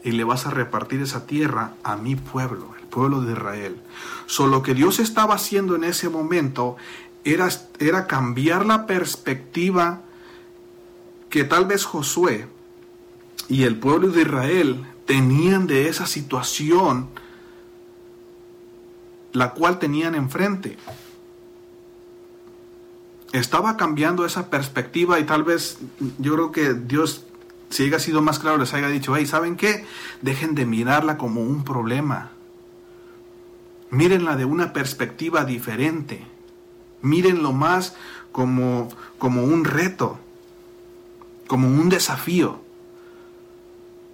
y 0.04 0.12
le 0.12 0.24
vas 0.24 0.46
a 0.46 0.52
repartir 0.52 1.02
esa 1.02 1.26
tierra 1.26 1.74
a 1.84 1.96
mi 1.96 2.16
pueblo, 2.16 2.74
el 2.80 2.88
pueblo 2.88 3.22
de 3.22 3.34
Israel. 3.34 3.82
Solo 4.26 4.64
que 4.64 4.74
Dios 4.74 5.00
estaba 5.00 5.36
haciendo 5.36 5.76
en 5.76 5.84
ese 5.84 6.10
momento 6.10 6.78
era, 7.24 7.50
era 7.80 8.08
cambiar 8.08 8.66
la 8.66 8.88
perspectiva 8.88 10.02
que 11.30 11.44
tal 11.44 11.66
vez 11.66 11.86
Josué 11.86 12.48
y 13.48 13.64
el 13.64 13.78
pueblo 13.78 14.10
de 14.10 14.22
Israel 14.22 14.86
tenían 15.06 15.68
de 15.68 15.90
esa 15.90 16.06
situación 16.06 17.10
la 19.32 19.52
cual 19.52 19.80
tenían 19.80 20.16
enfrente 20.16 20.78
estaba 23.32 23.78
cambiando 23.78 24.26
esa 24.26 24.50
perspectiva 24.50 25.20
y 25.20 25.24
tal 25.24 25.44
vez 25.44 25.78
yo 26.18 26.34
creo 26.34 26.52
que 26.52 26.74
Dios, 26.74 27.26
si 27.70 27.86
haya 27.86 28.00
sido 28.00 28.22
más 28.22 28.40
claro, 28.40 28.58
les 28.58 28.74
haya 28.74 28.88
dicho, 28.88 29.16
hey, 29.16 29.26
¿saben 29.26 29.56
qué? 29.56 29.86
Dejen 30.22 30.56
de 30.56 30.66
mirarla 30.66 31.18
como 31.18 31.42
un 31.42 31.64
problema. 31.64 32.32
Mírenla 33.92 34.36
de 34.36 34.46
una 34.46 34.74
perspectiva 34.74 35.46
diferente. 35.46 36.26
Mírenlo 37.02 37.54
más 37.54 37.96
como, 38.32 38.90
como 39.18 39.44
un 39.44 39.66
reto, 39.66 40.20
como 41.48 41.68
un 41.68 41.90
desafío. 41.90 42.62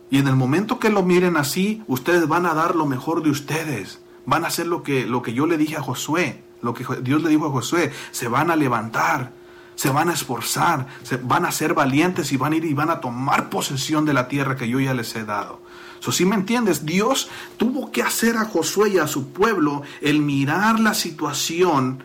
Y 0.09 0.19
en 0.19 0.27
el 0.27 0.35
momento 0.35 0.79
que 0.79 0.89
lo 0.89 1.03
miren 1.03 1.35
así, 1.35 1.83
ustedes 1.87 2.27
van 2.27 2.45
a 2.45 2.53
dar 2.53 2.75
lo 2.75 2.85
mejor 2.85 3.23
de 3.23 3.31
ustedes. 3.31 3.99
Van 4.25 4.43
a 4.43 4.47
hacer 4.47 4.67
lo 4.67 4.83
que, 4.83 5.05
lo 5.05 5.21
que 5.21 5.33
yo 5.33 5.45
le 5.45 5.57
dije 5.57 5.75
a 5.75 5.81
Josué 5.81 6.45
lo 6.65 6.73
que 6.73 6.83
Dios 7.01 7.21
le 7.21 7.29
dijo 7.29 7.45
a 7.45 7.51
Josué, 7.51 7.93
se 8.11 8.27
van 8.27 8.51
a 8.51 8.55
levantar, 8.55 9.31
se 9.75 9.89
van 9.89 10.09
a 10.09 10.13
esforzar, 10.13 10.87
se 11.03 11.17
van 11.17 11.45
a 11.45 11.51
ser 11.51 11.73
valientes 11.73 12.31
y 12.31 12.37
van 12.37 12.53
a 12.53 12.55
ir 12.55 12.65
y 12.65 12.73
van 12.73 12.89
a 12.89 13.01
tomar 13.01 13.49
posesión 13.49 14.05
de 14.05 14.13
la 14.13 14.27
tierra 14.27 14.55
que 14.55 14.67
yo 14.67 14.79
ya 14.79 14.93
les 14.93 15.15
he 15.15 15.25
dado. 15.25 15.61
So, 15.99 16.11
si 16.11 16.25
me 16.25 16.35
entiendes, 16.35 16.85
Dios 16.85 17.29
tuvo 17.57 17.91
que 17.91 18.03
hacer 18.03 18.37
a 18.37 18.45
Josué 18.45 18.89
y 18.89 18.97
a 18.97 19.07
su 19.07 19.29
pueblo 19.29 19.83
el 20.01 20.19
mirar 20.19 20.79
la 20.79 20.93
situación 20.93 22.03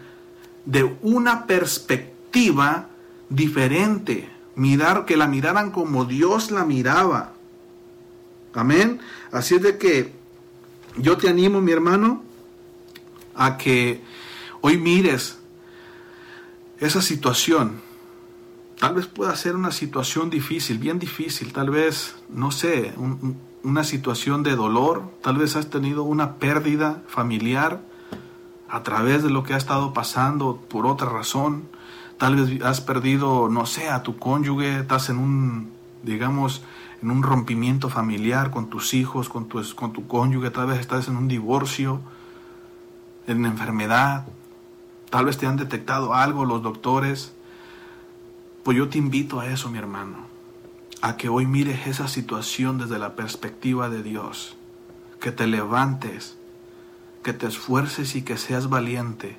de 0.65 0.97
una 1.03 1.47
perspectiva 1.47 2.89
diferente, 3.29 4.29
mirar 4.55 5.05
que 5.05 5.17
la 5.17 5.27
miraran 5.27 5.71
como 5.71 6.05
Dios 6.05 6.51
la 6.51 6.65
miraba. 6.65 7.33
Amén. 8.55 9.01
Así 9.33 9.57
es 9.57 9.63
de 9.63 9.79
que 9.79 10.13
yo 10.97 11.17
te 11.17 11.29
animo, 11.29 11.61
mi 11.61 11.73
hermano, 11.73 12.23
a 13.35 13.57
que 13.57 14.03
hoy 14.61 14.77
mires 14.77 15.40
esa 16.81 17.03
situación, 17.03 17.81
tal 18.79 18.95
vez 18.95 19.07
pueda 19.07 19.37
ser 19.37 19.55
una 19.55 19.71
situación 19.71 20.31
difícil, 20.31 20.79
bien 20.79 20.99
difícil, 20.99 21.53
tal 21.53 21.71
vez, 21.71 22.17
no 22.31 22.51
sé, 22.51 22.95
una 23.63 23.85
situación 23.85 24.43
de 24.43 24.57
dolor, 24.57 25.05
tal 25.23 25.37
vez 25.37 25.57
has 25.57 25.69
tenido 25.69 26.03
una 26.03 26.37
pérdida 26.37 27.03
familiar 27.07 27.83
a 28.69 28.83
través 28.83 29.23
de 29.23 29.31
lo 29.31 29.43
que 29.43 29.53
ha 29.53 29.59
estado 29.59 29.93
pasando 29.93 30.57
por 30.57 30.87
otra 30.87 31.11
razón, 31.11 31.69
tal 32.17 32.37
vez 32.37 32.63
has 32.63 32.81
perdido, 32.81 33.51
no 33.51 33.67
sé, 33.67 33.91
a 33.91 34.03
tu 34.03 34.17
cónyuge, 34.17 34.81
estás 34.81 35.11
en 35.11 35.19
un, 35.19 35.71
digamos, 36.03 36.63
en 37.03 37.11
un 37.11 37.23
rompimiento 37.23 37.91
familiar 37.91 38.51
con 38.51 38.71
tus 38.71 38.95
hijos, 38.95 39.29
con 39.29 39.49
tu, 39.49 39.63
con 39.75 39.93
tu 39.93 40.07
cónyuge, 40.07 40.51
tal 40.51 40.69
vez 40.69 40.81
estás 40.81 41.09
en 41.09 41.17
un 41.19 41.29
divorcio, 41.29 42.01
en 43.27 43.45
enfermedad, 43.45 44.27
Tal 45.11 45.25
vez 45.27 45.39
te 45.39 45.47
han 45.47 45.57
detectado 45.57 46.15
algo 46.15 46.45
los 46.45 46.63
doctores. 46.63 47.33
Pues 48.63 48.77
yo 48.77 48.89
te 48.89 48.99
invito 48.99 49.41
a 49.41 49.47
eso, 49.49 49.71
mi 49.71 49.79
hermano, 49.79 50.27
a 51.03 51.17
que 51.17 51.29
hoy 51.29 51.47
mires 51.47 51.87
esa 51.87 52.09
situación 52.09 52.79
desde 52.79 52.99
la 52.99 53.17
perspectiva 53.17 53.89
de 53.89 54.03
Dios, 54.03 54.57
que 55.21 55.33
te 55.33 55.47
levantes, 55.47 56.37
que 57.23 57.33
te 57.33 57.47
esfuerces 57.47 58.17
y 58.17 58.23
que 58.23 58.37
seas 58.37 58.69
valiente 58.69 59.39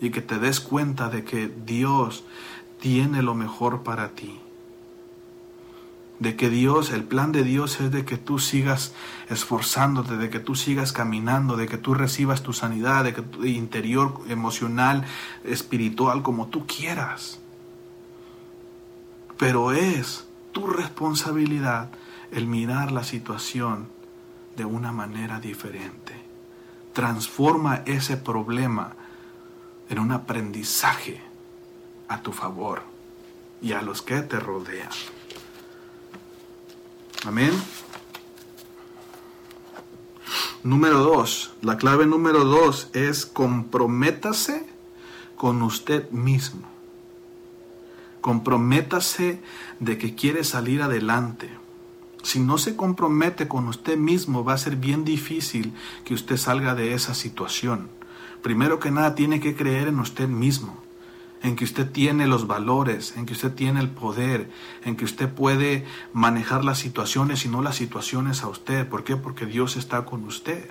y 0.00 0.10
que 0.10 0.22
te 0.22 0.38
des 0.38 0.60
cuenta 0.60 1.08
de 1.08 1.24
que 1.24 1.48
Dios 1.48 2.24
tiene 2.80 3.22
lo 3.22 3.34
mejor 3.34 3.82
para 3.82 4.10
ti 4.10 4.40
de 6.18 6.36
que 6.36 6.48
Dios, 6.48 6.90
el 6.90 7.04
plan 7.04 7.32
de 7.32 7.44
Dios 7.44 7.80
es 7.80 7.90
de 7.90 8.04
que 8.04 8.16
tú 8.16 8.38
sigas 8.38 8.94
esforzándote, 9.28 10.16
de 10.16 10.30
que 10.30 10.40
tú 10.40 10.54
sigas 10.54 10.92
caminando, 10.92 11.56
de 11.56 11.66
que 11.66 11.76
tú 11.76 11.94
recibas 11.94 12.42
tu 12.42 12.52
sanidad, 12.52 13.04
de 13.04 13.12
que 13.12 13.22
tu 13.22 13.44
interior 13.44 14.20
emocional, 14.28 15.04
espiritual, 15.44 16.22
como 16.22 16.46
tú 16.46 16.66
quieras. 16.66 17.38
Pero 19.36 19.72
es 19.72 20.26
tu 20.52 20.66
responsabilidad 20.66 21.90
el 22.32 22.46
mirar 22.46 22.92
la 22.92 23.04
situación 23.04 23.88
de 24.56 24.64
una 24.64 24.92
manera 24.92 25.38
diferente. 25.38 26.14
Transforma 26.94 27.82
ese 27.84 28.16
problema 28.16 28.94
en 29.90 29.98
un 29.98 30.12
aprendizaje 30.12 31.20
a 32.08 32.22
tu 32.22 32.32
favor 32.32 32.82
y 33.60 33.72
a 33.72 33.82
los 33.82 34.00
que 34.00 34.22
te 34.22 34.40
rodean. 34.40 34.88
Amén. 37.24 37.52
Número 40.62 40.98
dos, 40.98 41.52
la 41.62 41.76
clave 41.76 42.06
número 42.06 42.44
dos 42.44 42.88
es 42.92 43.24
comprométase 43.24 44.66
con 45.36 45.62
usted 45.62 46.10
mismo. 46.10 46.66
Comprométase 48.20 49.40
de 49.78 49.98
que 49.98 50.14
quiere 50.14 50.42
salir 50.42 50.82
adelante. 50.82 51.50
Si 52.22 52.40
no 52.40 52.58
se 52.58 52.74
compromete 52.74 53.46
con 53.46 53.68
usted 53.68 53.96
mismo, 53.96 54.44
va 54.44 54.54
a 54.54 54.58
ser 54.58 54.74
bien 54.74 55.04
difícil 55.04 55.74
que 56.04 56.14
usted 56.14 56.36
salga 56.36 56.74
de 56.74 56.94
esa 56.94 57.14
situación. 57.14 57.88
primero 58.42 58.78
que 58.78 58.92
nada 58.92 59.16
tiene 59.16 59.40
que 59.40 59.56
creer 59.56 59.88
en 59.88 59.98
usted 59.98 60.28
mismo, 60.28 60.80
en 61.42 61.56
que 61.56 61.64
usted 61.64 61.90
tiene 61.90 62.26
los 62.26 62.46
valores, 62.46 63.14
en 63.16 63.26
que 63.26 63.34
usted 63.34 63.52
tiene 63.52 63.80
el 63.80 63.90
poder, 63.90 64.50
en 64.84 64.96
que 64.96 65.04
usted 65.04 65.28
puede 65.28 65.84
manejar 66.12 66.64
las 66.64 66.78
situaciones 66.78 67.44
y 67.44 67.48
no 67.48 67.62
las 67.62 67.76
situaciones 67.76 68.42
a 68.42 68.48
usted. 68.48 68.88
¿Por 68.88 69.04
qué? 69.04 69.16
Porque 69.16 69.46
Dios 69.46 69.76
está 69.76 70.04
con 70.04 70.24
usted. 70.24 70.70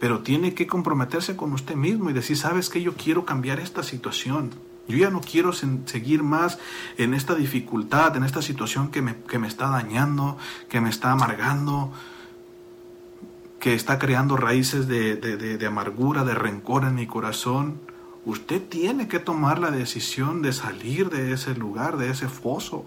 Pero 0.00 0.20
tiene 0.20 0.54
que 0.54 0.66
comprometerse 0.66 1.36
con 1.36 1.52
usted 1.52 1.74
mismo 1.74 2.10
y 2.10 2.12
decir, 2.12 2.36
sabes 2.36 2.68
que 2.68 2.82
yo 2.82 2.94
quiero 2.94 3.24
cambiar 3.24 3.60
esta 3.60 3.82
situación. 3.82 4.50
Yo 4.88 4.96
ya 4.96 5.10
no 5.10 5.20
quiero 5.20 5.52
seguir 5.52 6.22
más 6.22 6.58
en 6.96 7.12
esta 7.12 7.34
dificultad, 7.34 8.16
en 8.16 8.24
esta 8.24 8.40
situación 8.40 8.90
que 8.90 9.02
me, 9.02 9.16
que 9.16 9.38
me 9.38 9.46
está 9.46 9.68
dañando, 9.68 10.38
que 10.70 10.80
me 10.80 10.88
está 10.88 11.12
amargando, 11.12 11.92
que 13.60 13.74
está 13.74 13.98
creando 13.98 14.36
raíces 14.36 14.88
de, 14.88 15.16
de, 15.16 15.66
amargura, 15.66 16.24
de 16.24 16.34
rencor 16.34 16.84
en 16.84 16.94
mi 16.94 17.06
corazón. 17.06 17.80
Usted 18.24 18.62
tiene 18.68 19.08
que 19.08 19.18
tomar 19.18 19.58
la 19.58 19.70
decisión 19.70 20.42
de 20.42 20.52
salir 20.52 21.08
de 21.10 21.32
ese 21.32 21.54
lugar, 21.54 21.96
de 21.96 22.10
ese 22.10 22.28
foso. 22.28 22.84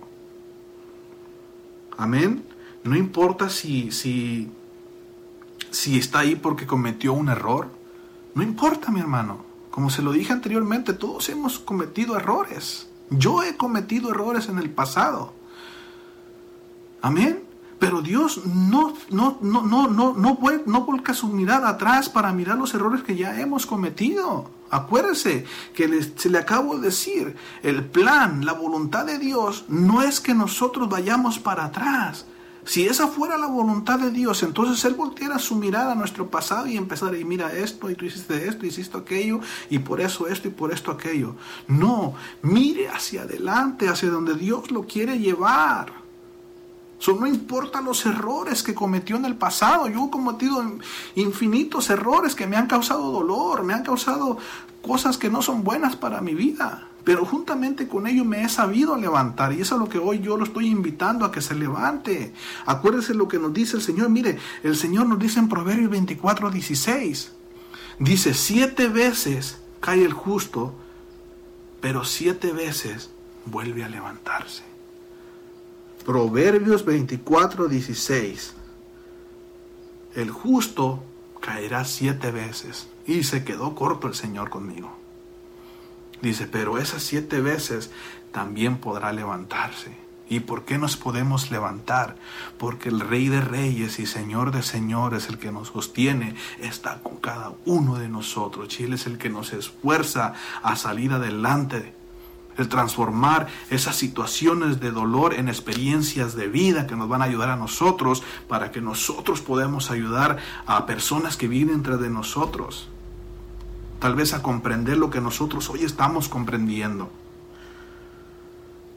Amén. 1.98 2.44
No 2.84 2.96
importa 2.96 3.50
si, 3.50 3.92
si, 3.92 4.52
si 5.70 5.98
está 5.98 6.20
ahí 6.20 6.36
porque 6.36 6.68
cometió 6.68 7.14
un 7.14 7.30
error. 7.30 7.70
No 8.36 8.44
importa, 8.44 8.92
mi 8.92 9.00
hermano. 9.00 9.44
Como 9.72 9.90
se 9.90 10.02
lo 10.02 10.12
dije 10.12 10.34
anteriormente, 10.34 10.94
todos 10.94 11.30
hemos 11.30 11.60
cometido 11.60 12.18
errores. 12.18 12.90
Yo 13.10 13.44
he 13.44 13.56
cometido 13.58 14.12
errores 14.12 14.50
en 14.50 14.58
el 14.58 14.70
pasado. 14.70 15.34
Amén. 17.02 17.44
Pero 17.80 18.02
Dios 18.02 18.46
no, 18.46 18.94
no, 19.10 19.40
no, 19.42 19.64
no, 19.64 19.88
no, 19.88 20.14
no, 20.14 20.36
no 20.66 20.82
volca 20.86 21.14
su 21.14 21.30
mirada 21.30 21.70
atrás 21.70 22.10
para 22.10 22.32
mirar 22.32 22.58
los 22.58 22.74
errores 22.74 23.02
que 23.02 23.16
ya 23.16 23.40
hemos 23.40 23.66
cometido. 23.66 24.52
Acuérdese 24.72 25.46
que 25.76 26.02
se 26.16 26.30
le 26.30 26.38
acabo 26.38 26.78
de 26.78 26.88
decir, 26.88 27.36
el 27.62 27.84
plan, 27.84 28.46
la 28.46 28.54
voluntad 28.54 29.06
de 29.06 29.20
Dios 29.20 29.66
no 29.68 30.02
es 30.02 30.22
que 30.22 30.34
nosotros 30.34 30.90
vayamos 30.90 31.40
para 31.40 31.66
atrás. 31.66 32.26
Si 32.64 32.86
esa 32.86 33.08
fuera 33.08 33.38
la 33.38 33.48
voluntad 33.48 34.00
de 34.00 34.12
Dios, 34.12 34.44
entonces 34.44 34.84
Él 34.86 34.94
volteara 34.94 35.40
su 35.40 35.56
mirada 35.56 35.92
a 35.92 35.96
nuestro 35.96 36.30
pasado 36.30 36.68
y 36.68 36.78
empezara, 36.78 37.18
y 37.18 37.26
mira 37.26 37.52
esto, 37.52 37.90
y 37.90 37.96
tú 37.96 38.06
hiciste 38.06 38.48
esto, 38.48 38.66
hiciste 38.66 38.98
aquello, 38.98 39.42
y 39.70 39.80
por 39.80 40.00
eso 40.00 40.28
esto, 40.28 40.48
y 40.48 40.52
por 40.52 40.72
esto 40.72 40.92
aquello. 40.92 41.36
No, 41.68 42.14
mire 42.42 42.88
hacia 42.88 43.24
adelante, 43.24 43.90
hacia 43.90 44.10
donde 44.10 44.36
Dios 44.36 44.72
lo 44.72 44.84
quiere 44.84 45.20
llevar 45.20 46.01
no 47.08 47.26
importa 47.26 47.82
los 47.82 48.06
errores 48.06 48.62
que 48.64 48.76
cometió 48.76 49.16
en 49.16 49.26
el 49.26 49.36
pasado. 49.36 49.88
Yo 49.88 50.06
he 50.06 50.10
cometido 50.10 50.64
infinitos 51.16 51.90
errores 51.90 52.36
que 52.36 52.48
me 52.48 52.56
han 52.56 52.68
causado 52.68 53.12
dolor, 53.12 53.64
me 53.64 53.74
han 53.74 53.84
causado 53.84 54.38
cosas 54.82 55.18
que 55.18 55.30
no 55.30 55.42
son 55.42 55.64
buenas 55.64 55.96
para 55.96 56.22
mi 56.22 56.36
vida. 56.36 56.88
Pero 57.04 57.26
juntamente 57.26 57.88
con 57.88 58.06
ello 58.06 58.24
me 58.24 58.44
he 58.44 58.50
sabido 58.50 58.96
levantar 58.96 59.54
y 59.54 59.62
eso 59.62 59.76
es 59.76 59.82
lo 59.82 59.90
que 59.90 59.98
hoy 59.98 60.20
yo 60.20 60.38
lo 60.38 60.44
estoy 60.44 60.68
invitando 60.68 61.26
a 61.26 61.32
que 61.32 61.42
se 61.42 61.56
levante. 61.56 62.34
Acuérdese 62.68 63.16
lo 63.16 63.28
que 63.28 63.40
nos 63.40 63.54
dice 63.54 63.78
el 63.78 63.82
Señor. 63.82 64.10
Mire, 64.10 64.38
el 64.62 64.76
Señor 64.76 65.08
nos 65.08 65.18
dice 65.18 65.40
en 65.40 65.50
Proverbios 65.50 65.90
24, 65.90 66.52
16. 66.52 67.32
Dice, 67.98 68.34
siete 68.36 68.88
veces 68.88 69.60
cae 69.80 70.06
el 70.06 70.14
justo, 70.14 70.76
pero 71.82 72.06
siete 72.06 72.52
veces 72.52 73.10
vuelve 73.46 73.84
a 73.84 73.90
levantarse. 73.90 74.71
Proverbios 76.04 76.86
24, 76.86 77.68
16. 77.68 78.54
El 80.16 80.32
justo 80.32 81.04
caerá 81.40 81.86
siete 81.86 82.32
veces. 82.32 82.88
Y 83.06 83.24
se 83.24 83.44
quedó 83.44 83.76
corto 83.76 84.08
el 84.08 84.16
Señor 84.16 84.50
conmigo. 84.50 84.96
Dice, 86.22 86.48
pero 86.48 86.78
esas 86.78 87.02
siete 87.04 87.42
veces 87.42 87.92
también 88.32 88.78
podrá 88.78 89.12
levantarse. 89.12 89.92
¿Y 90.30 90.40
por 90.40 90.64
qué 90.64 90.78
nos 90.78 90.96
podemos 90.96 91.52
levantar? 91.52 92.16
Porque 92.58 92.88
el 92.88 93.02
Rey 93.02 93.28
de 93.28 93.42
Reyes 93.42 94.00
y 94.00 94.06
Señor 94.06 94.52
de 94.52 94.64
Señores, 94.64 95.28
el 95.28 95.38
que 95.40 95.52
nos 95.52 95.70
sostiene, 95.70 96.36
está 96.60 97.00
con 97.04 97.18
cada 97.18 97.54
uno 97.66 98.00
de 98.00 98.08
nosotros. 98.08 98.70
Chile 98.70 98.96
es 98.96 99.08
el 99.08 99.18
que 99.18 99.30
nos 99.30 99.52
esfuerza 99.52 100.34
a 100.64 100.76
salir 100.78 101.12
adelante 101.12 101.94
el 102.58 102.68
transformar 102.68 103.48
esas 103.70 103.96
situaciones 103.96 104.80
de 104.80 104.92
dolor 104.92 105.34
en 105.34 105.48
experiencias 105.48 106.36
de 106.36 106.48
vida 106.48 106.88
que 106.88 106.96
nos 106.96 107.08
van 107.08 107.22
a 107.22 107.26
ayudar 107.26 107.50
a 107.50 107.56
nosotros 107.56 108.24
para 108.48 108.72
que 108.72 108.82
nosotros 108.82 109.42
podamos 109.42 109.92
ayudar 109.92 110.38
a 110.66 110.86
personas 110.86 111.38
que 111.38 111.48
viven 111.48 111.76
entre 111.76 111.98
de 111.98 112.10
nosotros. 112.10 112.90
Tal 114.00 114.16
vez 114.16 114.34
a 114.34 114.42
comprender 114.42 114.98
lo 114.98 115.10
que 115.10 115.22
nosotros 115.22 115.70
hoy 115.70 115.84
estamos 115.84 116.28
comprendiendo. 116.28 117.10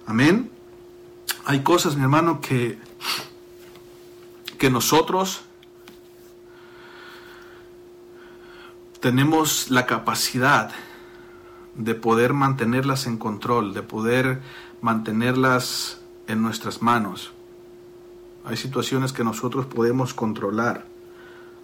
Amén. 0.06 0.50
Hay 1.46 1.62
cosas, 1.62 1.96
mi 1.96 2.02
hermano, 2.02 2.40
que, 2.40 2.78
que 4.58 4.70
nosotros 4.70 5.42
tenemos 9.00 9.70
la 9.70 9.84
capacidad 9.84 10.72
de 11.76 11.94
poder 11.94 12.32
mantenerlas 12.32 13.06
en 13.06 13.16
control, 13.16 13.74
de 13.74 13.82
poder 13.82 14.40
mantenerlas 14.80 16.00
en 16.26 16.42
nuestras 16.42 16.82
manos. 16.82 17.32
Hay 18.44 18.56
situaciones 18.56 19.12
que 19.12 19.24
nosotros 19.24 19.66
podemos 19.66 20.14
controlar. 20.14 20.86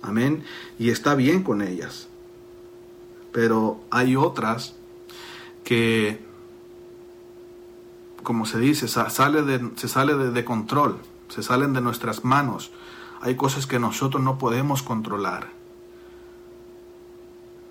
Amén. 0.03 0.45
Y 0.79 0.91
está 0.91 1.15
bien 1.15 1.43
con 1.43 1.63
ellas. 1.63 2.09
Pero 3.33 3.81
hay 3.91 4.17
otras 4.17 4.75
que, 5.63 6.25
como 8.23 8.47
se 8.47 8.59
dice, 8.59 8.89
sale 8.89 9.61
se 9.77 9.89
sale 9.89 10.15
de 10.17 10.45
control, 10.45 10.99
se 11.29 11.43
salen 11.43 11.73
de 11.75 11.81
nuestras 11.81 12.25
manos. 12.25 12.73
Hay 13.21 13.37
cosas 13.37 13.67
que 13.67 13.79
nosotros 13.79 14.23
no 14.23 14.39
podemos 14.39 14.83
controlar. 14.83 15.60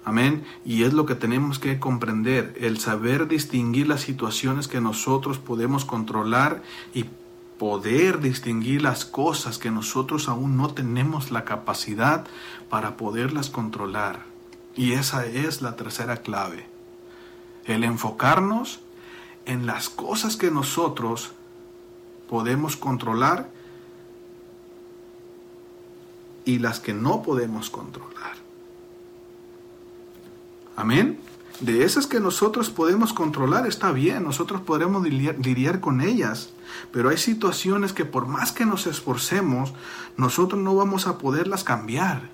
Amén. 0.09 0.43
Y 0.65 0.85
es 0.85 0.93
lo 0.93 1.05
que 1.05 1.13
tenemos 1.13 1.59
que 1.59 1.79
comprender, 1.79 2.55
el 2.59 2.79
saber 2.79 3.27
distinguir 3.27 3.87
las 3.87 4.01
situaciones 4.01 4.67
que 4.67 4.81
nosotros 4.81 5.37
podemos 5.37 5.85
controlar 5.85 6.63
y 6.95 7.05
poder 7.59 8.19
distinguir 8.19 8.81
las 8.81 9.05
cosas 9.05 9.59
que 9.59 9.69
nosotros 9.69 10.27
aún 10.27 10.57
no 10.57 10.73
tenemos 10.73 11.29
la 11.29 11.45
capacidad 11.45 12.25
para 12.71 12.97
poderlas 12.97 13.51
controlar. 13.51 14.23
Y 14.75 14.93
esa 14.93 15.27
es 15.27 15.61
la 15.61 15.75
tercera 15.75 16.17
clave. 16.17 16.65
El 17.65 17.83
enfocarnos 17.83 18.79
en 19.45 19.67
las 19.67 19.89
cosas 19.89 20.37
que 20.37 20.49
nosotros 20.49 21.33
podemos 22.27 22.77
controlar 22.77 23.47
y 26.45 26.57
las 26.57 26.79
que 26.79 26.95
no 26.95 27.21
podemos 27.21 27.69
controlar. 27.69 28.48
Amén. 30.79 31.19
De 31.59 31.83
esas 31.83 32.07
que 32.07 32.21
nosotros 32.21 32.69
podemos 32.69 33.11
controlar 33.11 33.67
está 33.67 33.91
bien, 33.91 34.23
nosotros 34.23 34.61
podremos 34.61 35.05
lidiar, 35.05 35.81
con 35.81 35.99
ellas, 35.99 36.51
pero 36.93 37.09
hay 37.09 37.17
situaciones 37.17 37.91
que 37.91 38.05
por 38.05 38.27
más 38.27 38.53
que 38.53 38.65
nos 38.65 38.87
esforcemos, 38.87 39.73
nosotros 40.15 40.61
no 40.61 40.73
vamos 40.77 41.05
a 41.05 41.17
poderlas 41.17 41.65
cambiar. 41.65 42.29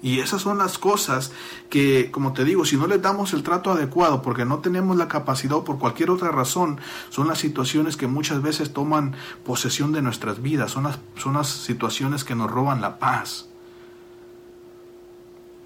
Y 0.00 0.20
esas 0.20 0.40
son 0.40 0.56
las 0.56 0.78
cosas 0.78 1.32
que, 1.68 2.10
como 2.10 2.32
te 2.32 2.46
digo, 2.46 2.64
si 2.64 2.78
no 2.78 2.86
les 2.86 3.02
damos 3.02 3.34
el 3.34 3.42
trato 3.42 3.70
adecuado 3.70 4.22
porque 4.22 4.46
no 4.46 4.60
tenemos 4.60 4.96
la 4.96 5.08
capacidad 5.08 5.58
o 5.58 5.64
por 5.64 5.78
cualquier 5.78 6.10
otra 6.10 6.30
razón, 6.30 6.80
son 7.10 7.28
las 7.28 7.40
situaciones 7.40 7.98
que 7.98 8.06
muchas 8.06 8.40
veces 8.40 8.72
toman 8.72 9.14
posesión 9.44 9.92
de 9.92 10.00
nuestras 10.00 10.40
vidas, 10.40 10.70
son 10.70 10.84
las, 10.84 10.98
son 11.16 11.34
las 11.34 11.48
situaciones 11.48 12.24
que 12.24 12.34
nos 12.34 12.50
roban 12.50 12.80
la 12.80 12.98
paz. 12.98 13.49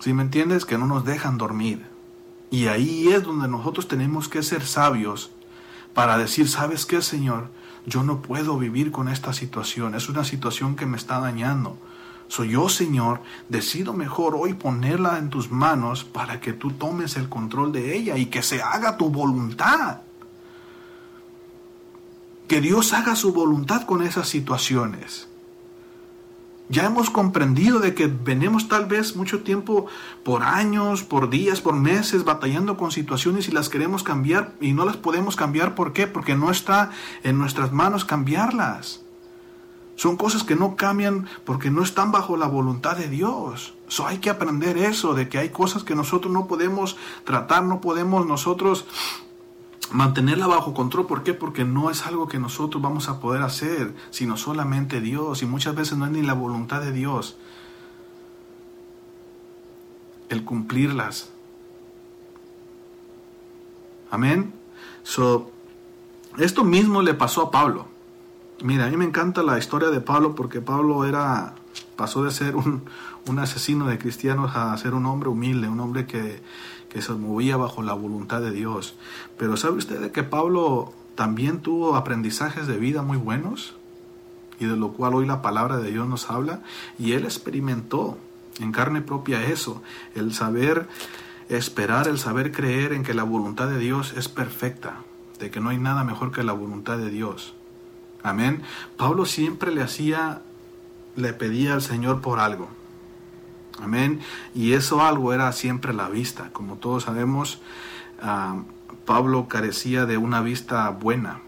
Si 0.01 0.13
me 0.13 0.23
entiendes? 0.23 0.65
Que 0.65 0.79
no 0.79 0.87
nos 0.87 1.05
dejan 1.05 1.39
dormir. 1.39 1.87
Y 2.51 2.67
ahí 2.67 3.09
es 3.09 3.23
donde 3.23 3.49
nosotros 3.49 3.89
tenemos 3.89 4.29
que 4.29 4.43
ser 4.43 4.65
sabios 4.65 5.31
para 5.93 6.19
decir, 6.19 6.49
¿sabes 6.49 6.87
qué, 6.87 7.03
Señor? 7.03 7.49
Yo 7.87 8.03
no 8.03 8.23
puedo 8.23 8.59
vivir 8.59 8.91
con 8.91 9.09
esta 9.09 9.33
situación. 9.33 9.95
Es 9.95 10.09
una 10.09 10.25
situación 10.25 10.77
que 10.77 10.87
me 10.87 10.97
está 10.97 11.21
dañando. 11.21 11.79
Soy 12.29 12.51
yo, 12.51 12.69
Señor, 12.69 13.21
decido 13.49 13.93
mejor 13.93 14.35
hoy 14.37 14.55
ponerla 14.55 15.19
en 15.19 15.31
tus 15.31 15.51
manos 15.51 16.05
para 16.05 16.41
que 16.41 16.53
tú 16.53 16.71
tomes 16.73 17.17
el 17.17 17.29
control 17.29 17.73
de 17.73 17.97
ella 17.97 18.17
y 18.17 18.27
que 18.27 18.43
se 18.43 18.63
haga 18.63 18.97
tu 18.97 19.11
voluntad. 19.11 20.01
Que 22.49 22.61
Dios 22.61 22.93
haga 22.93 23.17
su 23.17 23.33
voluntad 23.33 23.85
con 23.85 24.03
esas 24.03 24.29
situaciones. 24.29 25.29
Ya 26.69 26.87
hemos 26.87 27.11
comprendido 27.11 27.79
de 27.79 27.95
que 27.95 28.07
venimos 28.07 28.69
tal 28.69 28.87
vez 28.87 29.17
mucho 29.17 29.43
tiempo, 29.43 29.87
por 30.23 30.43
años, 30.43 31.03
por 31.03 31.29
días, 31.29 31.61
por 31.61 31.75
meses, 31.75 32.25
batallando 32.25 32.79
con 32.79 32.91
situaciones 32.91 33.49
y 33.49 33.53
las 33.53 33.69
queremos 33.69 34.03
cambiar 34.03 34.55
y 34.61 34.73
no 34.73 34.87
las 34.87 34.97
podemos 34.97 35.37
cambiar. 35.37 35.75
¿Por 35.75 35.93
qué? 35.93 36.07
Porque 36.07 36.37
no 36.37 36.51
está 36.51 36.91
en 37.23 37.39
nuestras 37.39 37.73
manos 37.73 38.07
cambiarlas. 38.07 39.03
Son 39.97 40.17
cosas 40.17 40.43
que 40.43 40.57
no 40.57 40.75
cambian 40.75 41.29
porque 41.45 41.71
no 41.71 41.83
están 41.83 42.11
bajo 42.13 42.37
la 42.37 42.47
voluntad 42.47 42.97
de 42.97 43.09
Dios. 43.09 43.75
So 43.89 44.07
hay 44.07 44.19
que 44.19 44.31
aprender 44.31 44.79
eso, 44.79 45.15
de 45.15 45.29
que 45.29 45.39
hay 45.39 45.51
cosas 45.51 45.85
que 45.85 45.95
nosotros 45.95 46.33
no 46.33 46.47
podemos 46.47 46.97
tratar, 47.25 47.63
no 47.65 47.81
podemos 47.81 48.27
nosotros 48.27 48.87
mantenerla 49.91 50.47
bajo 50.47 50.75
control. 50.75 51.07
¿Por 51.07 51.23
qué? 51.23 51.35
Porque 51.35 51.65
no 51.65 51.91
es 51.91 52.07
algo 52.07 52.29
que 52.29 52.39
nosotros 52.39 52.83
vamos 52.83 53.09
a 53.09 53.21
poder 53.21 53.43
hacer, 53.43 53.95
sino 54.11 54.37
solamente 54.37 55.01
Dios. 55.01 55.43
Y 55.43 55.47
muchas 55.47 55.75
veces 55.75 55.99
no 55.99 56.07
es 56.07 56.13
ni 56.13 56.23
la 56.23 56.35
voluntad 56.35 56.81
de 56.81 56.93
Dios 56.93 57.37
el 60.29 60.45
cumplirlas. 60.45 61.31
Amén. 64.11 64.53
Esto 66.39 66.65
mismo 66.65 67.03
le 67.03 67.15
pasó 67.15 67.43
a 67.43 67.51
Pablo. 67.51 67.87
Mira, 68.63 68.87
a 68.87 68.91
mí 68.91 68.97
me 68.97 69.05
encanta 69.05 69.43
la 69.43 69.59
historia 69.59 69.91
de 69.91 70.01
Pablo 70.01 70.35
porque 70.35 70.61
Pablo 70.61 71.05
era 71.05 71.55
pasó 71.97 72.25
de 72.25 72.31
ser 72.31 72.57
un, 72.57 72.85
un 73.27 73.39
asesino 73.39 73.87
de 73.87 73.99
cristianos 73.99 74.55
a 74.55 74.77
ser 74.77 74.95
un 74.95 75.07
hombre 75.07 75.29
humilde, 75.29 75.69
un 75.69 75.81
hombre 75.81 76.07
que, 76.07 76.43
que 76.95 77.03
se 77.03 77.13
movía 77.13 77.57
bajo 77.57 77.83
la 77.83 77.93
voluntad 77.93 78.41
de 78.41 78.53
Dios. 78.53 78.95
Pero 79.37 79.57
¿sabe 79.57 79.79
usted 79.79 80.13
que 80.13 80.23
Pablo 80.23 80.95
también 81.17 81.59
tuvo 81.59 81.97
aprendizajes 81.97 82.69
de 82.69 82.79
vida 82.79 83.03
muy 83.03 83.19
buenos? 83.19 83.75
Y 84.61 84.67
de 84.67 84.77
lo 84.77 84.93
cual 84.93 85.15
hoy 85.15 85.27
la 85.27 85.43
palabra 85.43 85.79
de 85.79 85.91
Dios 85.91 86.09
nos 86.09 86.31
habla. 86.31 86.61
Y 86.97 87.13
él 87.13 87.25
experimentó 87.25 88.17
en 88.61 88.71
carne 88.71 89.03
propia 89.03 89.45
eso, 89.45 89.83
el 90.15 90.33
saber 90.33 90.87
esperar, 91.49 92.07
el 92.07 92.21
saber 92.21 92.53
creer 92.53 92.93
en 92.93 93.03
que 93.03 93.13
la 93.13 93.25
voluntad 93.25 93.67
de 93.67 93.79
Dios 93.79 94.15
es 94.17 94.29
perfecta, 94.29 94.99
de 95.41 95.51
que 95.51 95.59
no 95.59 95.71
hay 95.71 95.79
nada 95.79 96.05
mejor 96.05 96.31
que 96.31 96.45
la 96.45 96.53
voluntad 96.53 96.97
de 96.97 97.11
Dios. 97.11 97.55
Amén. 98.23 98.63
Pablo 98.97 99.27
siempre 99.27 99.75
le 99.75 99.83
hacía, 99.83 100.43
le 101.17 101.33
pedía 101.33 101.75
al 101.75 101.83
Señor 101.83 102.21
por 102.21 102.39
algo. 102.39 102.69
Amén. 103.81 104.21
Y 104.55 104.73
eso 104.73 105.03
algo 105.03 105.33
era 105.33 105.51
siempre 105.53 105.93
la 105.93 106.09
vista. 106.09 106.51
Como 106.53 106.77
todos 106.77 107.05
sabemos, 107.05 107.61
ah, 108.23 108.63
Pablo 109.05 109.49
carecía 109.49 110.07
de 110.07 110.17
una 110.17 110.41
vista 110.41 110.89
buena. 110.91 111.41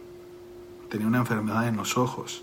Tenía 0.89 1.07
una 1.07 1.19
enfermedad 1.19 1.69
en 1.69 1.77
los 1.77 1.97
ojos. 1.97 2.43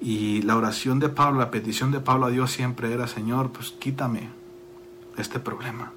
Y 0.00 0.42
la 0.42 0.56
oración 0.56 0.98
de 0.98 1.08
Pablo, 1.08 1.38
la 1.38 1.50
petición 1.50 1.92
de 1.92 2.00
Pablo 2.00 2.26
a 2.26 2.30
Dios 2.30 2.50
siempre 2.50 2.92
era, 2.92 3.06
Señor, 3.06 3.52
pues 3.52 3.70
quítame 3.70 4.30
este 5.16 5.38
problema, 5.38 5.92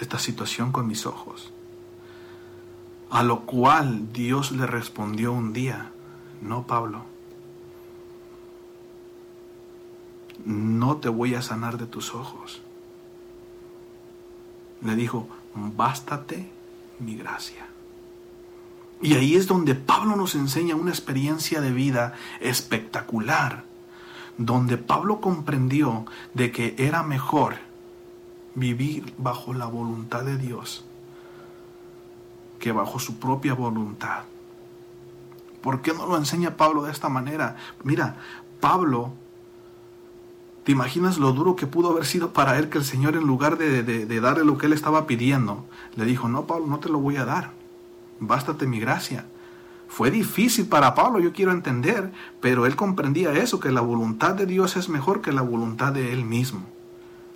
esta 0.00 0.18
situación 0.18 0.72
con 0.72 0.88
mis 0.88 1.06
ojos. 1.06 1.52
A 3.10 3.22
lo 3.22 3.40
cual 3.40 4.12
Dios 4.12 4.50
le 4.52 4.66
respondió 4.66 5.32
un 5.32 5.52
día, 5.52 5.92
no 6.40 6.66
Pablo, 6.66 7.04
no 10.44 10.96
te 10.96 11.08
voy 11.08 11.34
a 11.34 11.42
sanar 11.42 11.78
de 11.78 11.86
tus 11.86 12.14
ojos. 12.14 12.62
Le 14.82 14.96
dijo, 14.96 15.28
bástate 15.54 16.50
mi 16.98 17.16
gracia. 17.16 17.66
Y 19.00 19.14
ahí 19.14 19.34
es 19.34 19.46
donde 19.46 19.74
Pablo 19.74 20.16
nos 20.16 20.34
enseña 20.34 20.76
una 20.76 20.90
experiencia 20.90 21.60
de 21.60 21.72
vida 21.72 22.14
espectacular, 22.40 23.64
donde 24.38 24.78
Pablo 24.78 25.20
comprendió 25.20 26.06
de 26.34 26.52
que 26.52 26.74
era 26.78 27.02
mejor 27.02 27.56
vivir 28.54 29.12
bajo 29.18 29.54
la 29.54 29.66
voluntad 29.66 30.22
de 30.22 30.36
Dios 30.38 30.84
que 32.62 32.70
bajo 32.70 33.00
su 33.00 33.18
propia 33.18 33.54
voluntad. 33.54 34.22
¿Por 35.62 35.82
qué 35.82 35.92
no 35.92 36.06
lo 36.06 36.16
enseña 36.16 36.56
Pablo 36.56 36.84
de 36.84 36.92
esta 36.92 37.08
manera? 37.08 37.56
Mira, 37.82 38.16
Pablo, 38.60 39.12
¿te 40.64 40.72
imaginas 40.72 41.18
lo 41.18 41.32
duro 41.32 41.56
que 41.56 41.66
pudo 41.66 41.90
haber 41.90 42.06
sido 42.06 42.32
para 42.32 42.58
él 42.58 42.68
que 42.68 42.78
el 42.78 42.84
Señor 42.84 43.16
en 43.16 43.26
lugar 43.26 43.58
de, 43.58 43.82
de 43.82 44.20
darle 44.20 44.44
lo 44.44 44.58
que 44.58 44.66
él 44.66 44.72
estaba 44.72 45.06
pidiendo, 45.06 45.66
le 45.96 46.04
dijo, 46.04 46.28
no, 46.28 46.46
Pablo, 46.46 46.66
no 46.66 46.78
te 46.78 46.88
lo 46.88 46.98
voy 46.98 47.16
a 47.16 47.24
dar 47.24 47.62
bástate 48.26 48.66
mi 48.66 48.80
gracia. 48.80 49.26
Fue 49.88 50.10
difícil 50.10 50.66
para 50.66 50.94
Pablo, 50.94 51.20
yo 51.20 51.32
quiero 51.32 51.52
entender, 51.52 52.12
pero 52.40 52.64
él 52.64 52.76
comprendía 52.76 53.32
eso, 53.32 53.60
que 53.60 53.70
la 53.70 53.82
voluntad 53.82 54.34
de 54.34 54.46
Dios 54.46 54.76
es 54.76 54.88
mejor 54.88 55.20
que 55.20 55.32
la 55.32 55.42
voluntad 55.42 55.92
de 55.92 56.12
él 56.12 56.24
mismo. 56.24 56.62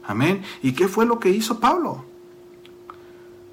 Amén. 0.05 0.43
¿Y 0.63 0.73
qué 0.73 0.89
fue 0.89 1.05
lo 1.05 1.19
que 1.19 1.31
hizo 1.31 1.61
Pablo? 1.61 2.05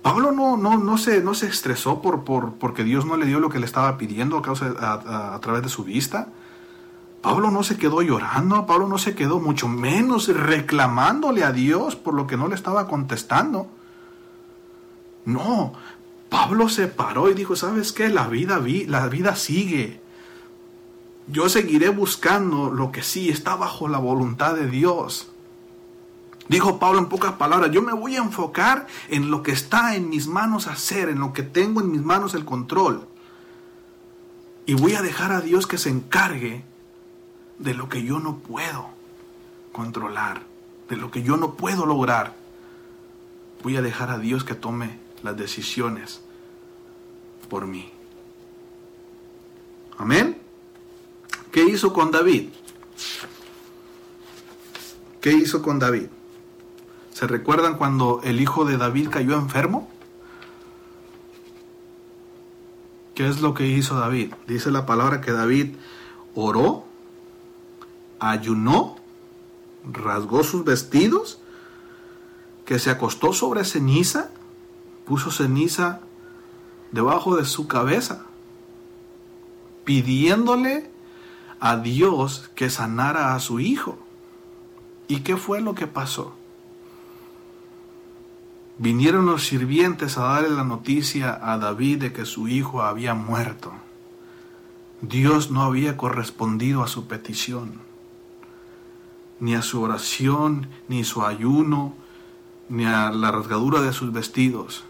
Pablo 0.02 0.32
no, 0.32 0.58
no, 0.58 0.78
no, 0.78 0.98
se, 0.98 1.22
no 1.22 1.34
se 1.34 1.48
estresó 1.48 2.02
por, 2.02 2.24
por, 2.24 2.54
porque 2.54 2.84
Dios 2.84 3.06
no 3.06 3.18
le 3.18 3.26
dio 3.26 3.40
lo 3.40 3.50
que 3.50 3.60
le 3.60 3.66
estaba 3.66 3.98
pidiendo 3.98 4.38
a, 4.38 4.42
causa, 4.42 4.74
a, 4.80 5.36
a 5.36 5.40
través 5.40 5.64
de 5.64 5.70
su 5.70 5.84
vista. 5.84 6.30
Pablo 7.24 7.52
no 7.52 7.64
se 7.64 7.78
quedó 7.78 8.02
llorando, 8.02 8.66
Pablo 8.66 8.86
no 8.86 8.98
se 8.98 9.16
quedó 9.16 9.40
mucho 9.40 9.70
menos 9.70 10.28
reclamándole 10.28 11.46
a 11.46 11.54
Dios 11.54 11.96
por 11.96 12.14
lo 12.16 12.28
que 12.28 12.36
no 12.36 12.50
le 12.50 12.56
estaba 12.56 12.86
contestando. 12.90 13.70
No, 15.24 15.72
Pablo 16.28 16.68
se 16.68 16.88
paró 16.88 17.30
y 17.30 17.34
dijo, 17.34 17.56
¿sabes 17.56 17.94
qué? 17.94 18.10
La 18.10 18.28
vida, 18.28 18.62
la 18.88 19.08
vida 19.08 19.38
sigue. 19.38 20.02
Yo 21.28 21.48
seguiré 21.48 21.88
buscando 21.88 22.70
lo 22.70 22.92
que 22.92 23.02
sí 23.04 23.30
está 23.30 23.56
bajo 23.56 23.88
la 23.88 24.00
voluntad 24.00 24.56
de 24.56 24.68
Dios. 24.68 25.32
Dijo 26.50 26.78
Pablo 26.78 27.00
en 27.00 27.06
pocas 27.06 27.32
palabras, 27.36 27.72
yo 27.72 27.82
me 27.82 27.94
voy 27.94 28.18
a 28.18 28.22
enfocar 28.22 28.86
en 29.08 29.32
lo 29.32 29.44
que 29.44 29.54
está 29.54 29.96
en 29.96 30.10
mis 30.10 30.28
manos 30.28 30.68
hacer, 30.68 31.08
en 31.08 31.22
lo 31.22 31.32
que 31.32 31.44
tengo 31.44 31.80
en 31.80 31.90
mis 31.90 32.02
manos 32.02 32.34
el 32.34 32.44
control. 32.44 33.08
Y 34.66 34.74
voy 34.74 34.96
a 34.96 35.02
dejar 35.02 35.32
a 35.32 35.40
Dios 35.40 35.68
que 35.68 35.78
se 35.78 35.90
encargue 35.90 36.66
de 37.64 37.74
lo 37.74 37.88
que 37.88 38.04
yo 38.04 38.20
no 38.20 38.38
puedo 38.40 38.90
controlar, 39.72 40.42
de 40.90 40.98
lo 40.98 41.10
que 41.12 41.24
yo 41.24 41.38
no 41.38 41.56
puedo 41.56 41.86
lograr. 41.86 42.36
Voy 43.64 43.78
a 43.78 43.82
dejar 43.82 44.10
a 44.10 44.20
Dios 44.20 44.44
que 44.44 44.54
tome 44.54 45.00
las 45.24 45.38
decisiones 45.38 46.22
por 47.50 47.66
mí. 47.66 47.90
Amén. 49.98 50.38
¿Qué 51.52 51.64
hizo 51.64 51.94
con 51.94 52.12
David? 52.12 52.50
¿Qué 55.22 55.32
hizo 55.32 55.62
con 55.62 55.80
David? 55.80 56.08
¿Se 57.14 57.28
recuerdan 57.28 57.78
cuando 57.78 58.20
el 58.24 58.42
hijo 58.42 58.66
de 58.66 58.76
David 58.76 59.10
cayó 59.10 59.36
enfermo? 59.36 59.90
¿Qué 63.16 63.30
es 63.30 63.40
lo 63.40 63.54
que 63.54 63.68
hizo 63.68 63.96
David? 63.96 64.34
Dice 64.48 64.72
la 64.72 64.86
palabra 64.86 65.22
que 65.22 65.32
David 65.32 65.76
oró, 66.36 66.86
ayunó, 68.32 68.98
rasgó 69.92 70.44
sus 70.44 70.64
vestidos, 70.64 71.40
que 72.66 72.80
se 72.80 72.90
acostó 72.90 73.34
sobre 73.34 73.66
ceniza 73.66 74.30
puso 75.06 75.32
ceniza 75.32 76.00
debajo 76.92 77.36
de 77.36 77.46
su 77.46 77.68
cabeza, 77.68 78.26
pidiéndole 79.84 80.90
a 81.60 81.78
Dios 81.78 82.50
que 82.56 82.70
sanara 82.70 83.36
a 83.36 83.40
su 83.40 83.60
hijo. 83.60 83.98
¿Y 85.08 85.20
qué 85.20 85.38
fue 85.38 85.62
lo 85.62 85.76
que 85.76 85.88
pasó? 85.88 86.36
Vinieron 88.78 89.26
los 89.26 89.46
sirvientes 89.46 90.18
a 90.18 90.24
darle 90.24 90.50
la 90.50 90.64
noticia 90.64 91.40
a 91.42 91.58
David 91.58 92.00
de 92.00 92.14
que 92.14 92.26
su 92.26 92.48
hijo 92.48 92.82
había 92.82 93.14
muerto. 93.14 93.72
Dios 95.02 95.52
no 95.52 95.64
había 95.64 95.98
correspondido 95.98 96.82
a 96.82 96.88
su 96.88 97.08
petición, 97.08 97.82
ni 99.40 99.56
a 99.56 99.62
su 99.62 99.82
oración, 99.82 100.68
ni 100.88 101.04
su 101.04 101.24
ayuno, 101.24 101.94
ni 102.70 102.86
a 102.86 103.12
la 103.12 103.32
rasgadura 103.32 103.82
de 103.82 103.94
sus 103.94 104.12
vestidos. 104.12 104.86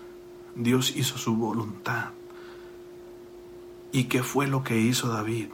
Dios 0.56 0.96
hizo 0.96 1.18
su 1.18 1.36
voluntad. 1.36 2.12
¿Y 3.92 4.06
qué 4.06 4.24
fue 4.24 4.48
lo 4.48 4.64
que 4.64 4.80
hizo 4.80 5.08
David? 5.08 5.48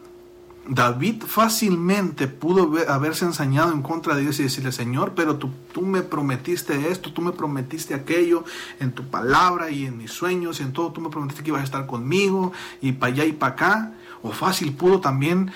David 0.67 1.23
fácilmente 1.25 2.28
pudo 2.28 2.71
haberse 2.88 3.25
ensañado 3.25 3.71
en 3.71 3.82
contra 3.82 4.15
de 4.15 4.21
Dios 4.21 4.39
y 4.39 4.43
decirle, 4.43 4.71
Señor, 4.71 5.13
pero 5.15 5.38
tú, 5.38 5.49
tú, 5.73 5.82
me 5.82 6.02
prometiste 6.02 6.91
esto, 6.91 7.12
tú 7.12 7.21
me 7.21 7.32
prometiste 7.32 7.95
aquello 7.95 8.43
en 8.80 8.91
tu 8.91 9.04
palabra 9.10 9.71
y 9.71 9.86
en 9.86 9.97
mis 9.97 10.12
sueños 10.12 10.60
y 10.60 10.63
en 10.63 10.73
todo, 10.73 10.91
tú 10.91 11.02
me 11.02 11.10
prometiste 11.10 11.43
que 11.43 11.49
ibas 11.49 11.62
a 11.62 11.65
estar 11.65 11.88
conmigo 11.88 12.52
y 12.82 12.91
para 12.91 13.13
allá 13.13 13.25
y 13.25 13.32
para 13.32 13.54
acá. 13.54 13.93
O 14.21 14.32
fácil 14.32 14.73
pudo 14.73 14.99
también 14.99 15.51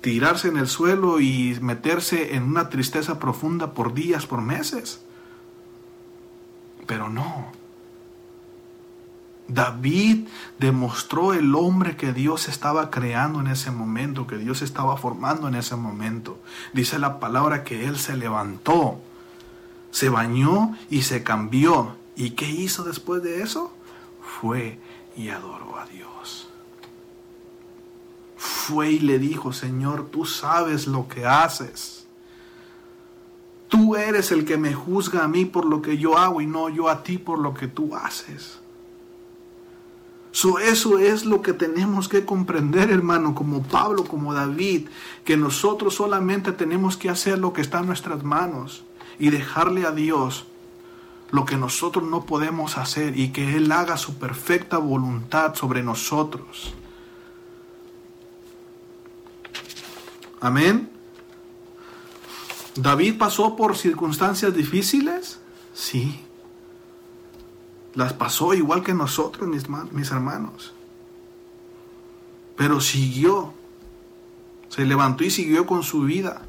tirarse 0.00 0.48
en 0.48 0.56
el 0.56 0.68
suelo 0.68 1.20
y 1.20 1.58
meterse 1.60 2.36
en 2.36 2.44
una 2.44 2.68
tristeza 2.68 3.18
profunda 3.18 3.72
por 3.72 3.94
días, 3.94 4.26
por 4.26 4.40
meses. 4.42 5.00
Pero 6.86 7.08
no, 7.08 7.50
David 9.48 10.26
demostró 10.58 11.32
el 11.32 11.54
hombre 11.54 11.96
que 11.96 12.12
Dios 12.12 12.48
estaba 12.48 12.90
creando 12.90 13.40
en 13.40 13.46
ese 13.46 13.70
momento, 13.70 14.26
que 14.26 14.38
Dios 14.38 14.62
estaba 14.62 14.96
formando 14.96 15.46
en 15.48 15.54
ese 15.54 15.76
momento. 15.76 16.38
Dice 16.72 16.98
la 16.98 17.20
palabra 17.20 17.62
que 17.62 17.86
él 17.86 17.98
se 17.98 18.16
levantó, 18.16 19.00
se 19.90 20.08
bañó 20.08 20.76
y 20.90 21.02
se 21.02 21.22
cambió. 21.22 21.96
¿Y 22.16 22.30
qué 22.30 22.48
hizo 22.48 22.82
después 22.82 23.22
de 23.22 23.42
eso? 23.42 23.72
Fue 24.40 24.80
y 25.16 25.28
adoró 25.28 25.78
a 25.78 25.86
Dios. 25.86 26.15
Fue 28.36 28.92
y 28.92 28.98
le 28.98 29.18
dijo, 29.18 29.52
Señor, 29.52 30.08
tú 30.10 30.24
sabes 30.24 30.86
lo 30.86 31.08
que 31.08 31.24
haces. 31.24 32.06
Tú 33.68 33.96
eres 33.96 34.30
el 34.30 34.44
que 34.44 34.56
me 34.56 34.74
juzga 34.74 35.24
a 35.24 35.28
mí 35.28 35.44
por 35.44 35.64
lo 35.64 35.82
que 35.82 35.98
yo 35.98 36.16
hago 36.16 36.40
y 36.40 36.46
no 36.46 36.68
yo 36.68 36.88
a 36.88 37.02
ti 37.02 37.18
por 37.18 37.38
lo 37.38 37.54
que 37.54 37.66
tú 37.66 37.96
haces. 37.96 38.60
eso 40.62 40.98
es 40.98 41.24
lo 41.24 41.42
que 41.42 41.52
tenemos 41.52 42.08
que 42.08 42.24
comprender, 42.24 42.90
hermano, 42.90 43.34
como 43.34 43.62
Pablo, 43.62 44.04
como 44.04 44.34
David, 44.34 44.88
que 45.24 45.36
nosotros 45.36 45.94
solamente 45.94 46.52
tenemos 46.52 46.96
que 46.96 47.08
hacer 47.10 47.38
lo 47.38 47.52
que 47.52 47.62
está 47.62 47.80
en 47.80 47.86
nuestras 47.86 48.22
manos 48.22 48.84
y 49.18 49.30
dejarle 49.30 49.86
a 49.86 49.90
Dios 49.90 50.46
lo 51.30 51.44
que 51.44 51.56
nosotros 51.56 52.08
no 52.08 52.24
podemos 52.24 52.78
hacer 52.78 53.18
y 53.18 53.30
que 53.30 53.56
Él 53.56 53.72
haga 53.72 53.96
su 53.96 54.14
perfecta 54.14 54.78
voluntad 54.78 55.54
sobre 55.54 55.82
nosotros. 55.82 56.74
Amén. 60.46 60.88
¿David 62.76 63.18
pasó 63.18 63.56
por 63.56 63.76
circunstancias 63.76 64.54
difíciles? 64.54 65.40
Sí. 65.74 66.20
Las 67.94 68.12
pasó 68.12 68.54
igual 68.54 68.84
que 68.84 68.94
nosotros, 68.94 69.48
mis, 69.48 69.64
mis 69.90 70.12
hermanos. 70.12 70.72
Pero 72.56 72.80
siguió. 72.80 73.54
Se 74.68 74.84
levantó 74.84 75.24
y 75.24 75.30
siguió 75.30 75.66
con 75.66 75.82
su 75.82 76.02
vida. 76.02 76.42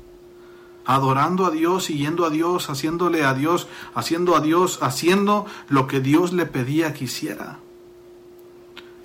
Adorando 0.85 1.47
a 1.47 1.49
Dios, 1.49 1.85
siguiendo 1.85 2.23
a 2.23 2.29
Dios, 2.29 2.69
haciéndole 2.69 3.25
a 3.25 3.33
Dios, 3.33 3.67
haciendo 3.95 4.35
a 4.35 4.41
Dios, 4.41 4.77
haciendo 4.83 5.47
lo 5.69 5.87
que 5.87 6.01
Dios 6.01 6.33
le 6.33 6.45
pedía 6.45 6.93
que 6.93 7.05
hiciera. 7.05 7.57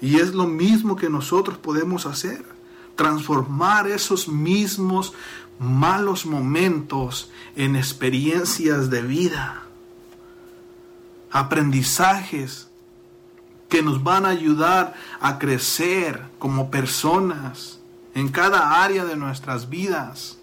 Y 0.02 0.16
es 0.16 0.34
lo 0.34 0.46
mismo 0.46 0.96
que 0.96 1.08
nosotros 1.08 1.56
podemos 1.56 2.04
hacer. 2.04 2.44
Transformar 3.02 3.88
esos 3.88 4.28
mismos 4.28 5.12
malos 5.58 6.24
momentos 6.24 7.32
en 7.56 7.74
experiencias 7.74 8.90
de 8.90 9.02
vida, 9.02 9.64
aprendizajes 11.32 12.68
que 13.68 13.82
nos 13.82 14.04
van 14.04 14.24
a 14.24 14.28
ayudar 14.28 14.94
a 15.20 15.40
crecer 15.40 16.22
como 16.38 16.70
personas 16.70 17.80
en 18.14 18.28
cada 18.28 18.84
área 18.84 19.04
de 19.04 19.16
nuestras 19.16 19.68
vidas. 19.68 20.38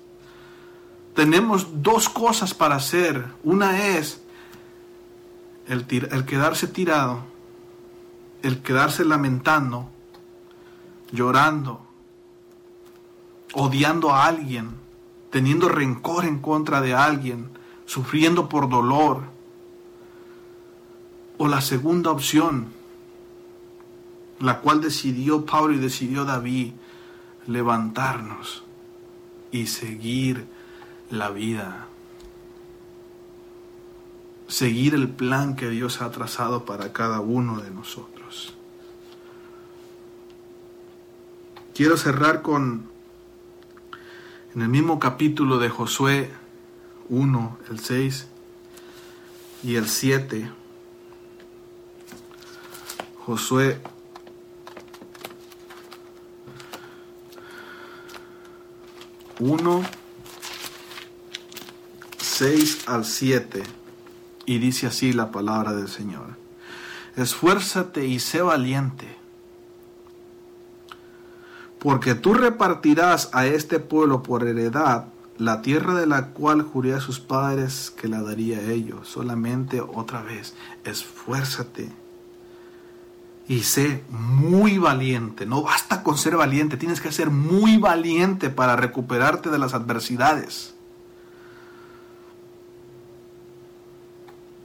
Tenemos 1.15 1.81
dos 1.81 2.09
cosas 2.09 2.53
para 2.53 2.75
hacer. 2.75 3.25
Una 3.41 3.87
es 3.87 4.21
el, 5.65 5.85
el 6.11 6.25
quedarse 6.25 6.67
tirado, 6.67 7.21
el 8.43 8.61
quedarse 8.61 9.05
lamentando, 9.05 9.89
llorando, 11.13 11.88
odiando 13.53 14.11
a 14.11 14.25
alguien 14.25 14.79
teniendo 15.29 15.69
rencor 15.69 16.25
en 16.25 16.39
contra 16.39 16.81
de 16.81 16.93
alguien, 16.93 17.49
sufriendo 17.85 18.49
por 18.49 18.69
dolor. 18.69 19.23
O 21.37 21.47
la 21.47 21.61
segunda 21.61 22.11
opción, 22.11 22.67
la 24.39 24.59
cual 24.59 24.81
decidió 24.81 25.45
Pablo 25.45 25.73
y 25.73 25.79
decidió 25.79 26.25
David, 26.25 26.73
levantarnos 27.47 28.63
y 29.51 29.67
seguir 29.67 30.47
la 31.09 31.29
vida. 31.29 31.87
Seguir 34.47 34.95
el 34.95 35.09
plan 35.09 35.55
que 35.55 35.69
Dios 35.69 36.01
ha 36.01 36.09
trazado 36.11 36.65
para 36.65 36.91
cada 36.91 37.19
uno 37.19 37.61
de 37.61 37.69
nosotros. 37.69 38.55
Quiero 41.75 41.95
cerrar 41.95 42.41
con 42.41 42.88
en 44.55 44.61
el 44.61 44.69
mismo 44.69 44.99
capítulo 44.99 45.59
de 45.59 45.69
Josué 45.69 46.31
1, 47.09 47.57
el 47.69 47.79
6 47.79 48.27
y 49.63 49.75
el 49.75 49.87
7, 49.87 50.49
Josué 53.25 53.79
uno, 59.39 59.83
6 62.17 62.87
al 62.87 63.05
7, 63.05 63.63
y 64.45 64.57
dice 64.57 64.87
así 64.87 65.13
la 65.13 65.31
palabra 65.31 65.73
del 65.73 65.87
Señor. 65.87 66.37
Esfuérzate 67.15 68.07
y 68.07 68.19
sé 68.19 68.41
valiente 68.41 69.19
porque 71.79 72.15
tú 72.15 72.33
repartirás 72.33 73.29
a 73.33 73.45
este 73.45 73.79
pueblo 73.79 74.21
por 74.21 74.47
heredad 74.47 75.05
la 75.37 75.61
tierra 75.61 75.95
de 75.95 76.05
la 76.05 76.27
cual 76.27 76.61
juré 76.61 76.93
a 76.93 76.99
sus 76.99 77.19
padres 77.19 77.91
que 77.91 78.09
la 78.09 78.21
daría 78.21 78.57
a 78.57 78.71
ellos. 78.71 79.07
Solamente 79.07 79.79
otra 79.79 80.21
vez, 80.21 80.53
esfuérzate 80.83 81.89
y 83.47 83.63
sé 83.63 84.03
muy 84.09 84.77
valiente. 84.77 85.45
No 85.45 85.63
basta 85.63 86.03
con 86.03 86.17
ser 86.17 86.35
valiente, 86.35 86.77
tienes 86.77 86.99
que 86.99 87.11
ser 87.11 87.31
muy 87.31 87.77
valiente 87.77 88.49
para 88.49 88.75
recuperarte 88.75 89.49
de 89.49 89.57
las 89.57 89.73
adversidades. 89.73 90.75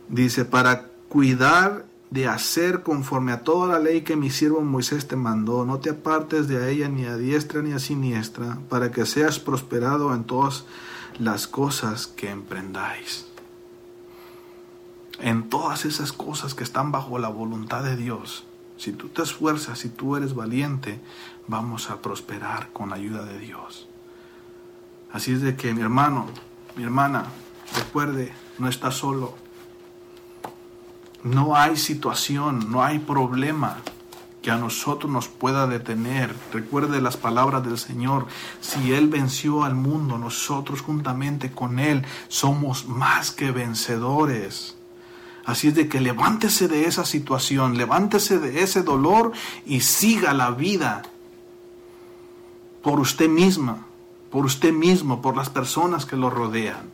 Dice, 0.08 0.44
para 0.44 0.88
cuidar 1.08 1.86
de 2.14 2.28
hacer 2.28 2.84
conforme 2.84 3.32
a 3.32 3.42
toda 3.42 3.66
la 3.66 3.80
ley 3.80 4.02
que 4.02 4.14
mi 4.14 4.30
siervo 4.30 4.60
Moisés 4.60 5.08
te 5.08 5.16
mandó. 5.16 5.66
No 5.66 5.80
te 5.80 5.90
apartes 5.90 6.46
de 6.46 6.70
ella 6.70 6.88
ni 6.88 7.06
a 7.06 7.16
diestra 7.16 7.60
ni 7.60 7.72
a 7.72 7.80
siniestra, 7.80 8.60
para 8.68 8.92
que 8.92 9.04
seas 9.04 9.40
prosperado 9.40 10.14
en 10.14 10.22
todas 10.22 10.64
las 11.18 11.48
cosas 11.48 12.06
que 12.06 12.30
emprendáis. 12.30 13.26
En 15.18 15.50
todas 15.50 15.86
esas 15.86 16.12
cosas 16.12 16.54
que 16.54 16.62
están 16.62 16.92
bajo 16.92 17.18
la 17.18 17.30
voluntad 17.30 17.82
de 17.82 17.96
Dios. 17.96 18.46
Si 18.76 18.92
tú 18.92 19.08
te 19.08 19.22
esfuerzas, 19.22 19.80
si 19.80 19.88
tú 19.88 20.14
eres 20.14 20.36
valiente, 20.36 21.00
vamos 21.48 21.90
a 21.90 22.00
prosperar 22.00 22.72
con 22.72 22.90
la 22.90 22.96
ayuda 22.96 23.24
de 23.24 23.40
Dios. 23.40 23.88
Así 25.12 25.32
es 25.32 25.42
de 25.42 25.56
que 25.56 25.74
mi 25.74 25.80
hermano, 25.80 26.26
mi 26.76 26.84
hermana, 26.84 27.24
recuerde, 27.76 28.32
no 28.60 28.68
estás 28.68 28.94
solo 28.94 29.34
no 31.24 31.56
hay 31.56 31.76
situación, 31.76 32.70
no 32.70 32.84
hay 32.84 33.00
problema 33.00 33.78
que 34.42 34.50
a 34.50 34.56
nosotros 34.56 35.10
nos 35.10 35.26
pueda 35.26 35.66
detener. 35.66 36.36
Recuerde 36.52 37.00
las 37.00 37.16
palabras 37.16 37.64
del 37.64 37.78
Señor. 37.78 38.26
Si 38.60 38.92
Él 38.92 39.08
venció 39.08 39.64
al 39.64 39.74
mundo, 39.74 40.18
nosotros 40.18 40.82
juntamente 40.82 41.50
con 41.50 41.78
Él 41.78 42.04
somos 42.28 42.86
más 42.86 43.30
que 43.30 43.52
vencedores. 43.52 44.76
Así 45.46 45.68
es 45.68 45.74
de 45.74 45.88
que 45.88 46.00
levántese 46.00 46.68
de 46.68 46.84
esa 46.84 47.06
situación, 47.06 47.78
levántese 47.78 48.38
de 48.38 48.62
ese 48.62 48.82
dolor 48.82 49.32
y 49.64 49.80
siga 49.80 50.34
la 50.34 50.50
vida 50.50 51.02
por 52.82 53.00
usted 53.00 53.30
misma, 53.30 53.86
por 54.30 54.44
usted 54.44 54.74
mismo, 54.74 55.22
por 55.22 55.36
las 55.36 55.48
personas 55.48 56.04
que 56.04 56.16
lo 56.16 56.28
rodean. 56.28 56.90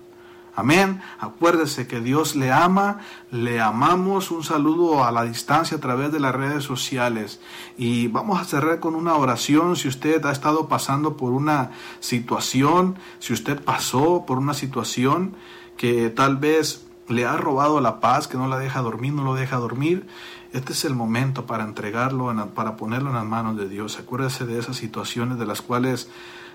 Amén. 0.60 1.00
Acuérdese 1.18 1.86
que 1.86 2.00
Dios 2.00 2.36
le 2.36 2.52
ama, 2.52 2.98
le 3.30 3.62
amamos. 3.62 4.30
Un 4.30 4.44
saludo 4.44 5.04
a 5.04 5.10
la 5.10 5.24
distancia 5.24 5.78
a 5.78 5.80
través 5.80 6.12
de 6.12 6.20
las 6.20 6.34
redes 6.34 6.64
sociales. 6.64 7.40
Y 7.78 8.08
vamos 8.08 8.38
a 8.38 8.44
cerrar 8.44 8.78
con 8.78 8.94
una 8.94 9.14
oración. 9.14 9.74
Si 9.74 9.88
usted 9.88 10.22
ha 10.26 10.30
estado 10.30 10.68
pasando 10.68 11.16
por 11.16 11.32
una 11.32 11.70
situación, 12.00 12.98
si 13.20 13.32
usted 13.32 13.58
pasó 13.64 14.26
por 14.26 14.36
una 14.36 14.52
situación 14.52 15.34
que 15.78 16.10
tal 16.10 16.36
vez 16.36 16.86
le 17.08 17.24
ha 17.24 17.38
robado 17.38 17.80
la 17.80 17.98
paz, 18.00 18.28
que 18.28 18.36
no 18.36 18.46
la 18.46 18.58
deja 18.58 18.82
dormir, 18.82 19.14
no 19.14 19.24
lo 19.24 19.34
deja 19.34 19.56
dormir, 19.56 20.06
este 20.52 20.74
es 20.74 20.84
el 20.84 20.94
momento 20.94 21.46
para 21.46 21.64
entregarlo, 21.64 22.34
para 22.54 22.76
ponerlo 22.76 23.08
en 23.08 23.16
las 23.16 23.24
manos 23.24 23.56
de 23.56 23.66
Dios. 23.66 23.98
Acuérdese 23.98 24.44
de 24.44 24.58
esas 24.58 24.76
situaciones 24.76 25.38
de 25.38 25.46
las 25.46 25.62
cuales 25.62 26.10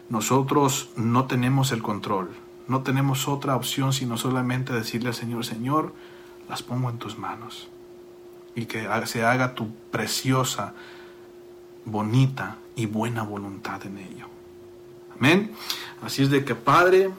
nosotros 0.09 0.91
no 0.95 1.25
tenemos 1.25 1.71
el 1.71 1.81
control 1.81 2.44
no 2.67 2.82
tenemos 2.82 3.28
otra 3.28 3.56
opción 3.56 3.93
sino 3.93 4.17
solamente 4.17 4.73
decirle 4.73 5.10
al 5.10 5.15
Señor, 5.15 5.45
Señor, 5.45 5.93
las 6.49 6.63
pongo 6.63 6.89
en 6.89 6.97
tus 6.97 7.17
manos. 7.17 7.67
Y 8.56 8.65
que 8.65 8.88
se 9.06 9.25
haga 9.25 9.54
tu 9.54 9.73
preciosa, 9.91 10.73
bonita 11.84 12.58
y 12.75 12.86
buena 12.86 13.23
voluntad 13.23 13.86
en 13.86 13.97
ello. 13.97 14.28
Amén. 15.17 15.51
Así 16.01 16.23
es 16.23 16.30
de 16.30 16.45
que 16.45 16.56
Padre, 16.56 17.12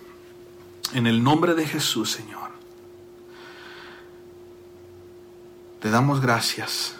en 0.94 1.06
el 1.06 1.22
nombre 1.22 1.54
de 1.54 1.66
Jesús, 1.66 2.10
Señor, 2.10 2.50
te 5.80 5.90
damos 5.90 6.20
gracias 6.20 6.96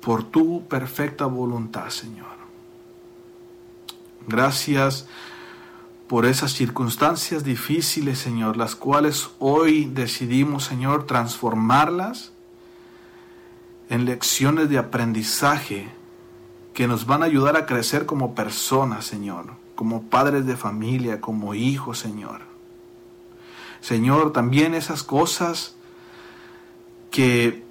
por 0.00 0.24
tu 0.24 0.66
perfecta 0.66 1.26
voluntad, 1.26 1.90
Señor. 1.90 2.26
Gracias 4.26 5.06
por 6.10 6.26
esas 6.26 6.54
circunstancias 6.54 7.44
difíciles, 7.44 8.18
Señor, 8.18 8.56
las 8.56 8.74
cuales 8.74 9.30
hoy 9.38 9.84
decidimos, 9.84 10.64
Señor, 10.64 11.06
transformarlas 11.06 12.32
en 13.88 14.06
lecciones 14.06 14.68
de 14.68 14.78
aprendizaje 14.78 15.88
que 16.74 16.88
nos 16.88 17.06
van 17.06 17.22
a 17.22 17.26
ayudar 17.26 17.56
a 17.56 17.64
crecer 17.64 18.06
como 18.06 18.34
personas, 18.34 19.04
Señor, 19.04 19.52
como 19.76 20.02
padres 20.02 20.46
de 20.46 20.56
familia, 20.56 21.20
como 21.20 21.54
hijos, 21.54 22.00
Señor. 22.00 22.40
Señor, 23.80 24.32
también 24.32 24.74
esas 24.74 25.04
cosas 25.04 25.76
que 27.12 27.62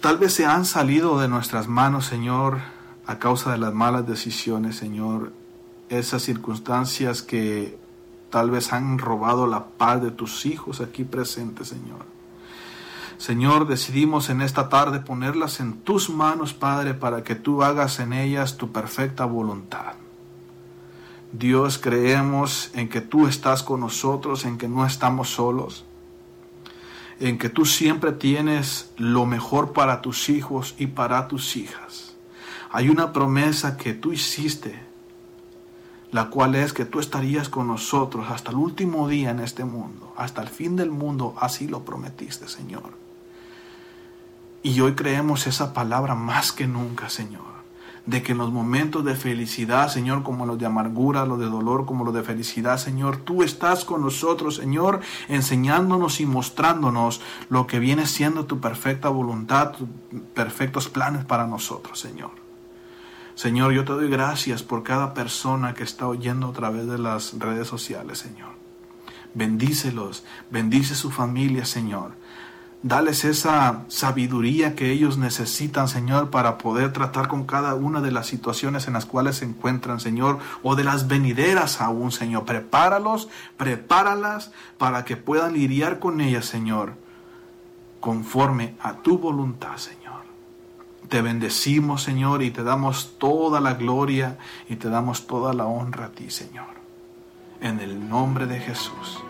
tal 0.00 0.18
vez 0.18 0.34
se 0.34 0.44
han 0.44 0.64
salido 0.64 1.20
de 1.20 1.28
nuestras 1.28 1.68
manos, 1.68 2.04
Señor, 2.04 2.58
a 3.06 3.20
causa 3.20 3.52
de 3.52 3.58
las 3.58 3.72
malas 3.72 4.08
decisiones, 4.08 4.74
Señor. 4.74 5.40
Esas 5.92 6.22
circunstancias 6.22 7.20
que 7.20 7.78
tal 8.30 8.50
vez 8.50 8.72
han 8.72 8.98
robado 8.98 9.46
la 9.46 9.66
paz 9.66 10.00
de 10.00 10.10
tus 10.10 10.46
hijos 10.46 10.80
aquí 10.80 11.04
presentes, 11.04 11.68
Señor. 11.68 12.06
Señor, 13.18 13.68
decidimos 13.68 14.30
en 14.30 14.40
esta 14.40 14.70
tarde 14.70 15.00
ponerlas 15.00 15.60
en 15.60 15.74
tus 15.74 16.08
manos, 16.08 16.54
Padre, 16.54 16.94
para 16.94 17.22
que 17.22 17.34
tú 17.34 17.62
hagas 17.62 18.00
en 18.00 18.14
ellas 18.14 18.56
tu 18.56 18.72
perfecta 18.72 19.26
voluntad. 19.26 19.92
Dios, 21.30 21.76
creemos 21.76 22.70
en 22.72 22.88
que 22.88 23.02
tú 23.02 23.26
estás 23.26 23.62
con 23.62 23.80
nosotros, 23.80 24.46
en 24.46 24.56
que 24.56 24.68
no 24.68 24.86
estamos 24.86 25.28
solos, 25.28 25.84
en 27.20 27.36
que 27.36 27.50
tú 27.50 27.66
siempre 27.66 28.12
tienes 28.12 28.92
lo 28.96 29.26
mejor 29.26 29.74
para 29.74 30.00
tus 30.00 30.30
hijos 30.30 30.74
y 30.78 30.86
para 30.86 31.28
tus 31.28 31.54
hijas. 31.54 32.16
Hay 32.70 32.88
una 32.88 33.12
promesa 33.12 33.76
que 33.76 33.92
tú 33.92 34.14
hiciste, 34.14 34.90
la 36.12 36.30
cual 36.30 36.54
es 36.54 36.72
que 36.72 36.84
tú 36.84 37.00
estarías 37.00 37.48
con 37.48 37.66
nosotros 37.66 38.26
hasta 38.30 38.50
el 38.50 38.56
último 38.56 39.08
día 39.08 39.30
en 39.30 39.40
este 39.40 39.64
mundo, 39.64 40.14
hasta 40.16 40.42
el 40.42 40.48
fin 40.48 40.76
del 40.76 40.90
mundo, 40.90 41.34
así 41.40 41.66
lo 41.66 41.84
prometiste, 41.84 42.46
Señor. 42.46 42.92
Y 44.62 44.80
hoy 44.80 44.94
creemos 44.94 45.48
esa 45.48 45.74
palabra 45.74 46.14
más 46.14 46.52
que 46.52 46.68
nunca, 46.68 47.08
Señor 47.08 47.52
de 48.06 48.22
que 48.22 48.32
en 48.32 48.38
los 48.38 48.50
momentos 48.50 49.04
de 49.04 49.14
felicidad, 49.14 49.88
Señor, 49.88 50.22
como 50.22 50.44
los 50.44 50.58
de 50.58 50.66
amargura, 50.66 51.24
los 51.24 51.38
de 51.38 51.46
dolor, 51.46 51.86
como 51.86 52.04
los 52.04 52.14
de 52.14 52.22
felicidad, 52.22 52.78
Señor, 52.78 53.18
tú 53.18 53.42
estás 53.42 53.84
con 53.84 54.02
nosotros, 54.02 54.56
Señor, 54.56 55.00
enseñándonos 55.28 56.20
y 56.20 56.26
mostrándonos 56.26 57.20
lo 57.48 57.66
que 57.66 57.78
viene 57.78 58.06
siendo 58.06 58.46
tu 58.46 58.60
perfecta 58.60 59.08
voluntad, 59.08 59.72
tus 59.72 59.88
perfectos 60.34 60.88
planes 60.88 61.24
para 61.24 61.46
nosotros, 61.46 61.98
Señor. 62.00 62.41
Señor, 63.42 63.72
yo 63.72 63.84
te 63.84 63.92
doy 63.92 64.08
gracias 64.08 64.62
por 64.62 64.84
cada 64.84 65.14
persona 65.14 65.74
que 65.74 65.82
está 65.82 66.06
oyendo 66.06 66.50
a 66.50 66.52
través 66.52 66.86
de 66.86 66.96
las 66.96 67.36
redes 67.40 67.66
sociales, 67.66 68.18
Señor. 68.18 68.50
Bendícelos, 69.34 70.22
bendice 70.48 70.94
su 70.94 71.10
familia, 71.10 71.64
Señor. 71.64 72.12
Dales 72.84 73.24
esa 73.24 73.82
sabiduría 73.88 74.76
que 74.76 74.92
ellos 74.92 75.18
necesitan, 75.18 75.88
Señor, 75.88 76.30
para 76.30 76.56
poder 76.56 76.92
tratar 76.92 77.26
con 77.26 77.44
cada 77.44 77.74
una 77.74 78.00
de 78.00 78.12
las 78.12 78.28
situaciones 78.28 78.86
en 78.86 78.92
las 78.92 79.06
cuales 79.06 79.38
se 79.38 79.44
encuentran, 79.44 79.98
Señor, 79.98 80.38
o 80.62 80.76
de 80.76 80.84
las 80.84 81.08
venideras 81.08 81.80
aún, 81.80 82.12
Señor. 82.12 82.44
Prepáralos, 82.44 83.28
prepáralas 83.56 84.52
para 84.78 85.04
que 85.04 85.16
puedan 85.16 85.54
lidiar 85.54 85.98
con 85.98 86.20
ellas, 86.20 86.44
Señor, 86.44 86.94
conforme 87.98 88.76
a 88.80 88.98
tu 88.98 89.18
voluntad, 89.18 89.78
Señor. 89.78 90.01
Te 91.12 91.20
bendecimos, 91.20 92.02
Señor, 92.02 92.42
y 92.42 92.50
te 92.50 92.62
damos 92.62 93.18
toda 93.18 93.60
la 93.60 93.74
gloria 93.74 94.38
y 94.66 94.76
te 94.76 94.88
damos 94.88 95.26
toda 95.26 95.52
la 95.52 95.66
honra 95.66 96.06
a 96.06 96.08
ti, 96.08 96.30
Señor. 96.30 96.68
En 97.60 97.80
el 97.80 98.08
nombre 98.08 98.46
de 98.46 98.58
Jesús. 98.58 99.22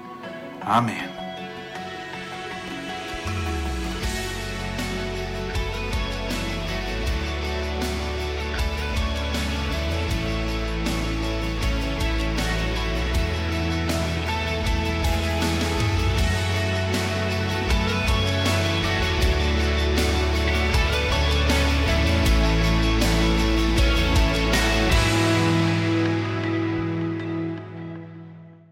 Amén. 0.64 1.22